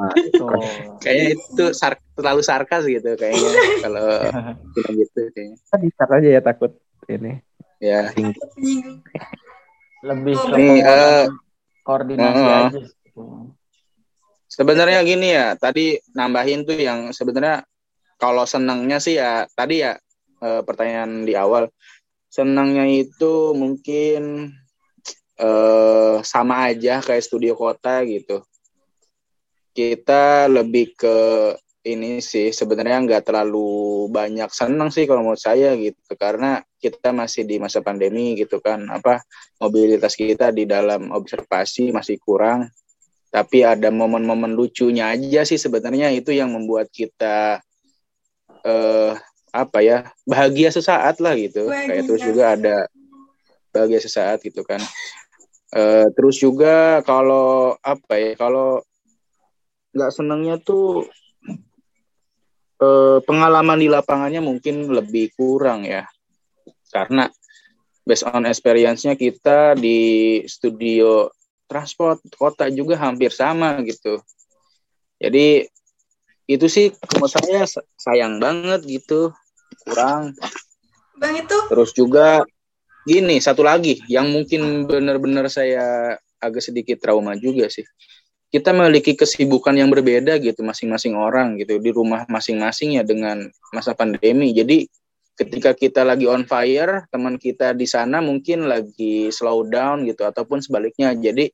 Nah, 0.03 0.15
Tuh. 0.35 0.51
Kayaknya 0.99 1.27
itu 1.39 1.65
sar- 1.71 2.03
terlalu 2.19 2.43
sarkas 2.43 2.83
gitu 2.91 3.15
kayaknya 3.15 3.55
kalau 3.79 4.09
bilang 4.75 4.95
gitu 4.99 5.21
kayaknya. 5.31 5.57
kita 5.63 5.77
bisa 5.79 6.03
aja 6.11 6.29
ya 6.29 6.41
takut 6.43 6.73
ini 7.07 7.39
Ya. 7.83 8.11
Lebih 10.03 10.37
ke 10.39 10.55
Nih, 10.55 10.79
eh, 10.83 11.27
koordinasi 11.83 12.47
Heeh. 12.47 12.59
aja. 12.67 12.79
gitu. 12.79 13.23
Sebenarnya 14.47 15.03
gini 15.03 15.35
ya, 15.35 15.55
tadi 15.59 15.99
nambahin 16.15 16.63
tuh 16.63 16.79
yang 16.79 17.11
sebenarnya 17.11 17.67
kalau 18.23 18.47
senangnya 18.47 19.03
sih 19.03 19.19
ya 19.19 19.51
tadi 19.51 19.83
ya 19.83 19.99
eh, 20.43 20.63
pertanyaan 20.63 21.27
di 21.27 21.35
awal 21.35 21.67
senangnya 22.31 22.87
itu 22.87 23.51
mungkin 23.59 24.55
eh, 25.43 26.17
sama 26.23 26.71
aja 26.71 27.03
kayak 27.03 27.25
studio 27.27 27.59
kota 27.59 28.07
gitu. 28.07 28.47
Kita 29.73 30.47
lebih 30.53 30.93
ke 30.95 31.17
ini 31.83 32.23
sih 32.23 32.55
sebenarnya 32.55 33.03
nggak 33.03 33.27
terlalu 33.27 34.07
banyak 34.07 34.47
senang 34.55 34.95
sih 34.95 35.03
kalau 35.09 35.27
menurut 35.27 35.43
saya 35.43 35.75
gitu. 35.75 35.99
Karena 36.15 36.63
kita 36.79 37.11
masih 37.11 37.43
di 37.49 37.59
masa 37.59 37.83
pandemi 37.83 38.39
gitu 38.39 38.63
kan. 38.63 38.87
Apa 38.93 39.25
mobilitas 39.59 40.15
kita 40.15 40.55
di 40.55 40.69
dalam 40.69 41.11
observasi 41.11 41.91
masih 41.91 42.21
kurang. 42.23 42.71
Tapi 43.33 43.65
ada 43.65 43.89
momen-momen 43.89 44.53
lucunya 44.53 45.11
aja 45.11 45.43
sih 45.43 45.59
sebenarnya. 45.59 46.13
Itu 46.13 46.31
yang 46.31 46.53
membuat 46.53 46.93
kita 46.93 47.65
eh 48.63 49.13
apa 49.53 49.79
ya 49.85 50.09
bahagia 50.25 50.73
sesaat 50.73 51.21
lah 51.21 51.35
gitu. 51.37 51.69
Bahagia. 51.69 51.89
kayak 51.89 52.03
terus 52.09 52.23
juga 52.23 52.45
ada 52.57 52.77
bahagia 53.73 54.01
sesaat 54.05 54.39
gitu 54.45 54.63
kan. 54.63 54.81
Eh, 55.73 56.07
terus 56.13 56.37
juga 56.37 57.01
kalau 57.01 57.73
apa 57.81 58.21
ya 58.21 58.37
kalau 58.37 58.85
nggak 59.93 60.13
senangnya 60.13 60.57
tuh 60.57 61.07
eh, 62.81 63.19
pengalaman 63.23 63.79
di 63.79 63.89
lapangannya 63.93 64.41
mungkin 64.41 64.89
lebih 64.89 65.33
kurang 65.37 65.85
ya. 65.85 66.09
Karena 66.93 67.29
based 68.05 68.27
on 68.27 68.45
experience-nya 68.45 69.15
kita 69.15 69.79
di 69.79 70.41
studio 70.45 71.31
transport 71.71 72.21
kota 72.35 72.69
juga 72.69 72.99
hampir 73.01 73.33
sama 73.33 73.79
gitu. 73.87 74.21
Jadi 75.23 75.65
itu 76.51 76.67
sih 76.67 76.91
menurut 77.15 77.33
saya 77.33 77.65
sayang 77.97 78.43
banget 78.43 78.83
gitu 78.85 79.31
kurang. 79.87 80.35
Bang 81.17 81.39
itu? 81.39 81.57
Terus 81.71 81.91
juga 81.95 82.43
gini 83.07 83.39
satu 83.39 83.63
lagi 83.67 84.03
yang 84.11 84.31
mungkin 84.31 84.87
benar-benar 84.87 85.47
saya 85.51 86.17
agak 86.43 86.63
sedikit 86.63 86.99
trauma 86.99 87.35
juga 87.39 87.71
sih 87.71 87.87
kita 88.53 88.69
memiliki 88.77 89.17
kesibukan 89.17 89.73
yang 89.73 89.89
berbeda 89.89 90.37
gitu 90.37 90.61
masing-masing 90.61 91.17
orang 91.17 91.57
gitu 91.57 91.81
di 91.81 91.89
rumah 91.89 92.29
masing-masing 92.29 93.01
ya 93.01 93.03
dengan 93.03 93.49
masa 93.73 93.97
pandemi. 93.97 94.53
Jadi 94.53 94.85
ketika 95.41 95.73
kita 95.73 96.05
lagi 96.05 96.29
on 96.29 96.45
fire, 96.45 97.09
teman 97.09 97.41
kita 97.41 97.73
di 97.73 97.89
sana 97.89 98.21
mungkin 98.21 98.69
lagi 98.69 99.33
slow 99.33 99.65
down 99.65 100.05
gitu 100.05 100.29
ataupun 100.29 100.61
sebaliknya. 100.61 101.17
Jadi 101.17 101.49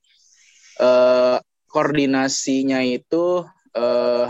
eh, 0.83 1.37
koordinasinya 1.71 2.83
itu 2.83 3.47
eh, 3.79 4.27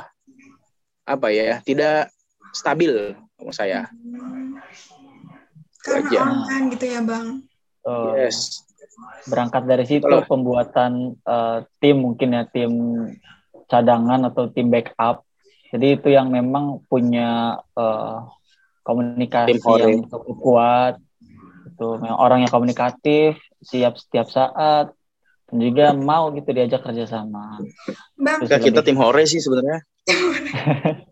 apa 1.09 1.27
ya 1.33 1.65
tidak 1.65 2.13
stabil 2.53 3.17
menurut 3.41 3.57
saya. 3.57 3.89
Karena 5.81 6.21
online 6.21 6.65
gitu 6.77 6.85
ya 6.85 7.01
bang. 7.01 7.27
Oh. 7.81 8.13
Yes 8.13 8.68
berangkat 9.27 9.63
dari 9.65 9.85
situ 9.85 10.07
Halo. 10.07 10.25
pembuatan 10.25 11.17
uh, 11.23 11.65
tim 11.79 12.01
mungkin 12.03 12.35
ya 12.35 12.43
tim 12.49 12.71
cadangan 13.69 14.27
atau 14.29 14.49
tim 14.49 14.71
backup 14.71 15.23
jadi 15.69 15.99
itu 15.99 16.09
yang 16.09 16.33
memang 16.33 16.81
punya 16.89 17.61
uh, 17.77 18.25
komunikasi 18.81 19.59
yang 19.61 20.07
cukup 20.09 20.37
kuat 20.41 20.93
itu 21.69 21.87
memang 22.01 22.19
orang 22.19 22.43
yang 22.43 22.51
komunikatif 22.51 23.37
siap 23.61 23.99
setiap 23.99 24.27
saat 24.27 24.91
dan 25.49 25.57
juga 25.57 25.97
mau 25.97 26.29
gitu 26.29 26.53
diajak 26.53 26.85
kerjasama. 26.85 27.57
Bang, 28.13 28.45
kita 28.45 28.85
tim 28.85 29.01
hore 29.01 29.25
sih 29.25 29.41
sebenarnya. 29.41 29.81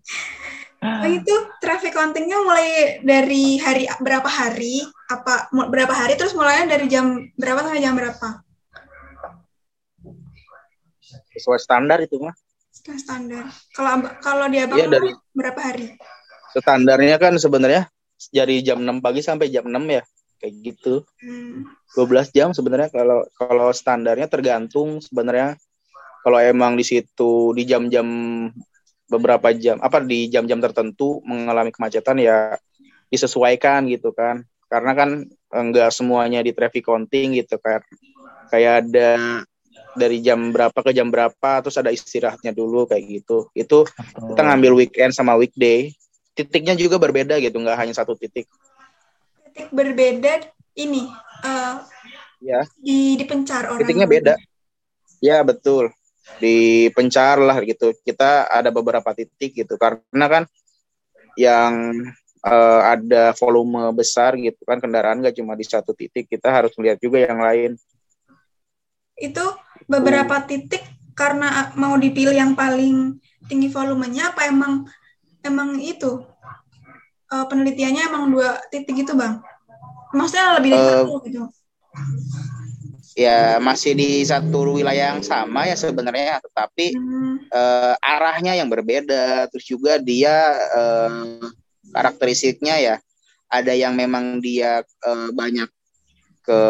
Oh 0.88 1.10
itu 1.10 1.36
traffic 1.60 1.94
countingnya 1.94 2.40
mulai 2.42 3.00
dari 3.04 3.60
hari 3.60 3.88
berapa 4.00 4.28
hari? 4.28 4.84
Apa 5.12 5.52
berapa 5.52 5.94
hari 5.94 6.16
terus 6.16 6.36
mulainya 6.36 6.78
dari 6.78 6.86
jam 6.88 7.28
berapa 7.36 7.64
sampai 7.64 7.82
jam 7.84 7.94
berapa? 7.96 8.28
Sesuai 11.36 11.60
standar 11.60 12.00
itu 12.04 12.18
mah. 12.20 12.36
Sesuai 12.72 13.00
standar. 13.00 13.44
Kalau 13.76 14.04
kalau 14.24 14.46
dia 14.48 14.66
abang 14.66 14.80
ya, 14.80 14.88
dari, 14.88 15.12
berapa 15.36 15.60
hari? 15.60 15.88
Standarnya 16.58 17.16
kan 17.22 17.38
sebenarnya 17.38 17.86
dari 18.34 18.66
jam 18.66 18.82
6 18.82 19.04
pagi 19.04 19.22
sampai 19.22 19.54
jam 19.54 19.70
6 19.70 19.78
ya 19.88 20.04
kayak 20.42 20.54
gitu. 20.62 21.06
Hmm. 21.22 21.66
12 21.96 22.34
jam 22.34 22.50
sebenarnya 22.54 22.90
kalau 22.94 23.26
kalau 23.38 23.70
standarnya 23.74 24.30
tergantung 24.30 25.02
sebenarnya 25.02 25.58
kalau 26.22 26.44
emang 26.44 26.76
di 26.76 26.84
situ 26.84 27.56
di 27.56 27.64
jam-jam 27.64 28.06
beberapa 29.08 29.56
jam 29.56 29.80
apa 29.80 30.04
di 30.04 30.28
jam-jam 30.28 30.60
tertentu 30.60 31.24
mengalami 31.24 31.72
kemacetan 31.72 32.20
ya 32.20 32.60
disesuaikan 33.08 33.88
gitu 33.88 34.12
kan. 34.12 34.44
Karena 34.68 34.92
kan 34.92 35.10
enggak 35.48 35.96
semuanya 35.96 36.44
di 36.44 36.52
traffic 36.52 36.84
counting 36.84 37.40
gitu 37.40 37.56
kan. 37.58 37.80
Kayak 38.52 38.84
ada 38.84 39.44
dari 39.98 40.22
jam 40.22 40.52
berapa 40.54 40.76
ke 40.76 40.92
jam 40.94 41.10
berapa 41.10 41.64
terus 41.64 41.80
ada 41.80 41.90
istirahatnya 41.90 42.52
dulu 42.52 42.86
kayak 42.86 43.04
gitu. 43.24 43.48
Itu 43.56 43.88
kita 44.14 44.42
ngambil 44.44 44.76
weekend 44.76 45.16
sama 45.16 45.40
weekday. 45.40 45.96
Titiknya 46.36 46.78
juga 46.78 47.02
berbeda 47.02 47.40
gitu 47.42 47.58
nggak 47.58 47.80
hanya 47.80 47.94
satu 47.96 48.14
titik. 48.14 48.46
Titik 49.50 49.74
berbeda 49.74 50.52
ini 50.78 51.10
uh, 51.48 51.82
ya. 52.44 52.62
di 52.78 53.18
dipencar 53.18 53.72
orang. 53.72 53.82
Titiknya 53.82 54.06
beda. 54.06 54.36
Ya 55.18 55.42
betul 55.42 55.97
dipencar 56.38 57.40
lah 57.40 57.58
gitu. 57.64 57.96
Kita 58.04 58.52
ada 58.52 58.70
beberapa 58.70 59.16
titik 59.16 59.56
gitu 59.64 59.80
karena 59.80 60.26
kan 60.28 60.44
yang 61.38 61.94
uh, 62.44 62.82
ada 62.94 63.32
volume 63.38 63.94
besar 63.94 64.36
gitu 64.38 64.58
kan 64.66 64.82
kendaraan 64.82 65.22
gak 65.22 65.38
cuma 65.38 65.54
di 65.54 65.66
satu 65.66 65.94
titik, 65.94 66.28
kita 66.28 66.50
harus 66.50 66.74
melihat 66.76 66.98
juga 67.02 67.24
yang 67.24 67.40
lain. 67.40 67.72
Itu 69.18 69.46
beberapa 69.90 70.44
titik 70.46 70.84
karena 71.18 71.74
mau 71.74 71.98
dipilih 71.98 72.38
yang 72.38 72.54
paling 72.54 73.18
tinggi 73.50 73.74
volumenya 73.74 74.36
apa 74.36 74.46
emang 74.46 74.86
emang 75.42 75.82
itu 75.82 76.22
uh, 77.34 77.46
penelitiannya 77.50 78.04
emang 78.06 78.30
dua 78.30 78.62
titik 78.70 78.94
gitu 78.94 79.18
bang? 79.18 79.42
Maksudnya 80.14 80.58
lebih 80.62 80.70
dari 80.74 80.84
uh, 80.84 80.90
satu 81.04 81.14
gitu? 81.26 81.42
Ya 83.18 83.58
masih 83.58 83.98
di 83.98 84.22
satu 84.22 84.78
wilayah 84.78 85.18
yang 85.18 85.26
sama 85.26 85.66
ya 85.66 85.74
sebenarnya 85.74 86.38
tetapi 86.38 86.94
hmm. 86.94 87.50
uh, 87.50 87.98
arahnya 87.98 88.54
yang 88.54 88.70
berbeda. 88.70 89.50
Terus 89.50 89.66
juga 89.66 89.98
dia 89.98 90.54
uh, 90.78 91.42
karakteristiknya 91.90 92.78
ya 92.78 92.96
ada 93.50 93.74
yang 93.74 93.98
memang 93.98 94.38
dia 94.38 94.86
uh, 95.02 95.34
banyak 95.34 95.66
ke 96.46 96.62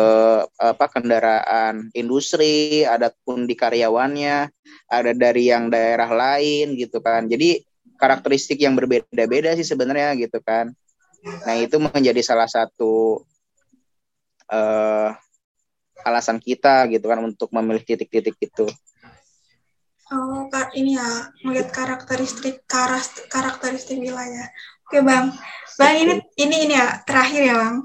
apa 0.58 0.86
kendaraan 0.90 1.94
industri 1.94 2.82
ada 2.82 3.14
pun 3.22 3.46
di 3.46 3.54
karyawannya 3.54 4.50
ada 4.90 5.12
dari 5.14 5.52
yang 5.52 5.68
daerah 5.68 6.10
lain 6.10 6.80
gitu 6.80 7.04
kan. 7.04 7.28
Jadi 7.28 7.62
karakteristik 8.00 8.64
yang 8.64 8.74
berbeda-beda 8.74 9.52
sih 9.60 9.68
sebenarnya 9.68 10.16
gitu 10.16 10.40
kan. 10.42 10.72
Nah 11.44 11.56
itu 11.60 11.76
menjadi 11.78 12.24
salah 12.24 12.48
satu 12.48 13.22
uh, 14.48 15.12
alasan 16.08 16.39
kita 16.39 16.88
gitu 16.88 17.12
kan 17.12 17.20
untuk 17.20 17.52
memilih 17.52 17.84
titik-titik 17.84 18.39
itu. 18.39 18.65
Oh, 20.08 20.48
ini 20.72 20.96
ya 20.96 21.36
melihat 21.43 21.76
karakteristik 21.76 22.63
karakteristik 23.28 24.00
wilayah. 24.00 24.48
Oke 24.88 25.04
bang, 25.04 25.36
bang 25.76 25.96
ini 26.00 26.13
ini 26.39 26.56
ini 26.63 26.74
ya 26.80 27.04
terakhir 27.04 27.43
ya 27.43 27.56
bang. 27.60 27.76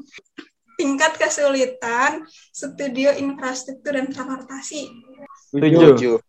Tingkat 0.78 1.18
kesulitan 1.18 2.22
studio 2.54 3.10
infrastruktur 3.18 3.98
dan 3.98 4.06
transportasi. 4.14 4.86
Tujuh. 5.50 6.22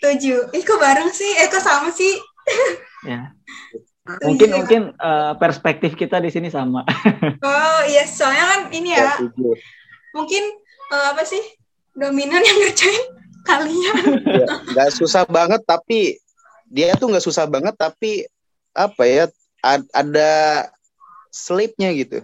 Tujuh. 0.00 0.40
Ih 0.54 0.62
kok 0.62 0.78
bareng 0.78 1.10
sih? 1.10 1.34
Eh 1.34 1.50
kok 1.50 1.62
sama 1.62 1.90
sih? 1.90 2.14
Ya. 3.00 3.32
Mungkin 4.04 4.48
mungkin 4.52 4.82
uh, 5.00 5.32
perspektif 5.40 5.96
kita 5.96 6.20
di 6.20 6.28
sini 6.28 6.52
sama. 6.52 6.84
oh 7.48 7.80
iya, 7.88 8.04
soalnya 8.04 8.44
kan 8.44 8.60
ini 8.76 8.92
ya. 8.92 9.16
Mungkin 10.12 10.44
uh, 10.90 11.06
apa 11.14 11.22
sih? 11.24 11.40
Dominan 11.94 12.42
yang 12.42 12.58
ngerjain 12.66 13.04
kalian. 13.46 13.96
Ya, 14.40 14.46
nggak 14.46 14.90
susah 14.94 15.24
banget 15.26 15.62
tapi 15.66 16.20
dia 16.70 16.94
tuh 16.94 17.10
nggak 17.10 17.24
susah 17.24 17.50
banget 17.50 17.74
tapi 17.74 18.24
apa 18.70 19.02
ya 19.02 19.24
ad, 19.64 19.82
ada 19.90 20.30
slipnya 21.34 21.90
gitu. 21.94 22.22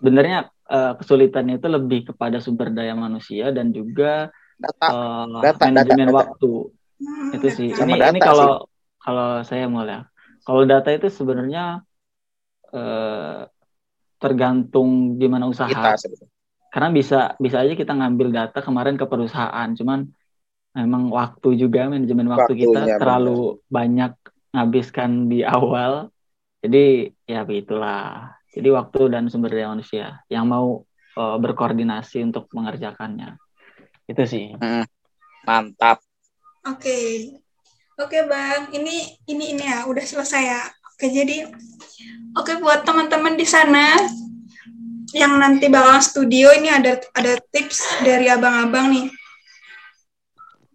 Sebenarnya 0.00 0.48
uh, 0.68 0.96
kesulitannya 0.96 1.60
itu 1.60 1.68
lebih 1.68 2.00
kepada 2.12 2.40
sumber 2.40 2.72
daya 2.72 2.96
manusia 2.96 3.52
dan 3.52 3.72
juga 3.72 4.32
data, 4.56 4.86
uh, 4.88 5.40
data 5.44 5.62
manajemen 5.68 6.08
data, 6.08 6.16
waktu. 6.24 6.52
Hmm, 6.94 7.36
itu 7.36 7.48
sih. 7.52 7.68
ini 7.74 8.00
ini 8.00 8.20
kalau 8.20 8.64
kalau 9.00 9.44
saya 9.44 9.68
mau 9.68 9.84
lihat. 9.84 10.08
Kalau 10.44 10.68
data 10.68 10.92
itu 10.92 11.08
sebenarnya 11.08 11.80
uh, 12.72 13.48
tergantung 14.20 15.16
di 15.16 15.26
mana 15.28 15.48
usaha. 15.48 15.68
Kita, 15.68 15.96
karena 16.74 16.90
bisa 16.90 17.38
bisa 17.38 17.62
aja 17.62 17.78
kita 17.78 17.94
ngambil 17.94 18.34
data 18.34 18.58
kemarin 18.58 18.98
ke 18.98 19.06
perusahaan 19.06 19.70
cuman 19.78 20.10
memang 20.74 21.06
waktu 21.14 21.54
juga 21.54 21.86
manajemen 21.86 22.26
waktu 22.34 22.58
Waktunya 22.58 22.66
kita 22.66 22.80
terlalu 22.98 23.62
bener. 23.62 23.70
banyak 23.70 24.12
ngabiskan 24.50 25.30
di 25.30 25.46
awal 25.46 26.10
jadi 26.58 27.14
ya 27.30 27.46
begitulah 27.46 28.34
jadi 28.50 28.74
waktu 28.74 29.00
dan 29.06 29.30
sumber 29.30 29.54
daya 29.54 29.70
manusia 29.70 30.18
yang 30.26 30.50
mau 30.50 30.82
uh, 31.14 31.36
berkoordinasi 31.38 32.26
untuk 32.26 32.50
mengerjakannya 32.50 33.38
Itu 34.04 34.28
sih. 34.28 34.52
Hmm, 34.52 34.84
mantap. 35.48 36.04
Oke. 36.68 37.32
Oke, 37.96 38.20
Bang. 38.28 38.68
Ini 38.68 39.24
ini 39.32 39.56
ini 39.56 39.64
ya, 39.64 39.88
udah 39.88 40.04
selesai 40.04 40.42
ya. 40.44 40.62
Oke, 40.92 41.08
jadi 41.08 41.48
oke 42.36 42.60
buat 42.60 42.84
teman-teman 42.84 43.32
di 43.32 43.48
sana 43.48 43.96
yang 45.14 45.38
nanti 45.38 45.70
bakal 45.70 46.02
studio 46.02 46.50
ini 46.50 46.74
ada 46.74 46.98
ada 47.14 47.38
tips 47.54 48.02
dari 48.02 48.26
abang-abang 48.26 48.90
nih. 48.90 49.06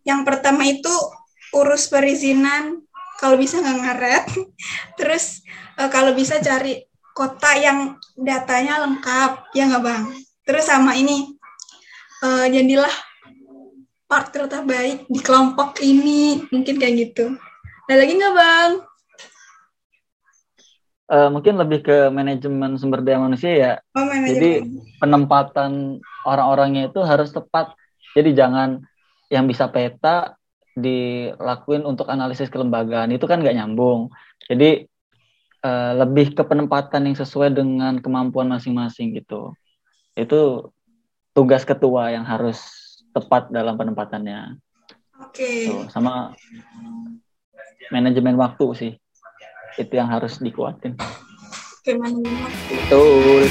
Yang 0.07 0.21
pertama 0.23 0.63
itu 0.63 0.95
urus 1.51 1.91
perizinan 1.91 2.79
kalau 3.19 3.35
bisa 3.35 3.59
nggak 3.59 3.79
ngaret. 3.83 4.25
Terus 4.99 5.43
eh, 5.75 5.89
kalau 5.91 6.15
bisa 6.15 6.39
cari 6.39 6.87
kota 7.11 7.51
yang 7.59 7.99
datanya 8.15 8.87
lengkap, 8.87 9.51
ya 9.51 9.67
nggak 9.67 9.83
bang? 9.83 10.03
Terus 10.47 10.65
sama 10.71 10.95
ini, 10.95 11.35
eh, 12.23 12.47
jadilah 12.47 12.95
partner 14.07 14.47
terbaik 14.47 15.03
di 15.11 15.19
kelompok 15.19 15.83
ini, 15.83 16.47
mungkin 16.47 16.79
kayak 16.79 16.95
gitu. 16.95 17.35
Ada 17.91 18.07
lagi 18.07 18.13
nggak 18.15 18.35
bang? 18.39 18.71
Eh, 21.10 21.30
mungkin 21.34 21.57
lebih 21.57 21.82
ke 21.82 22.14
manajemen 22.14 22.78
sumber 22.78 23.01
daya 23.01 23.18
manusia 23.18 23.49
ya. 23.49 23.74
Oh, 23.97 24.05
manajemen. 24.05 24.30
Jadi 24.30 24.51
penempatan 25.01 25.72
orang-orangnya 26.22 26.93
itu 26.93 27.01
harus 27.01 27.34
tepat. 27.34 27.74
Jadi 28.14 28.38
jangan 28.38 28.86
yang 29.34 29.49
bisa 29.49 29.66
peta 29.74 30.38
dilakuin 30.78 31.82
untuk 31.82 32.05
analisis 32.14 32.53
kelembagaan 32.53 33.10
itu 33.10 33.26
kan 33.26 33.41
nggak 33.41 33.57
nyambung. 33.57 34.14
Jadi 34.45 34.86
eh, 35.66 35.93
lebih 35.97 36.38
ke 36.38 36.45
penempatan 36.45 37.10
yang 37.10 37.18
sesuai 37.18 37.57
dengan 37.57 37.97
kemampuan 37.97 38.45
masing-masing 38.45 39.18
gitu. 39.18 39.57
Itu 40.14 40.70
tugas 41.34 41.66
ketua 41.66 42.14
yang 42.14 42.30
harus 42.30 42.62
tepat 43.18 43.49
dalam 43.49 43.82
penempatannya. 43.82 44.62
Oke. 45.26 45.74
Tuh, 45.74 45.89
sama 45.89 46.38
manajemen 47.89 48.38
waktu 48.38 48.66
sih. 48.78 48.93
Itu 49.80 49.95
yang 49.95 50.11
harus 50.11 50.43
dikuatin. 50.43 50.99
Betul. 52.67 53.47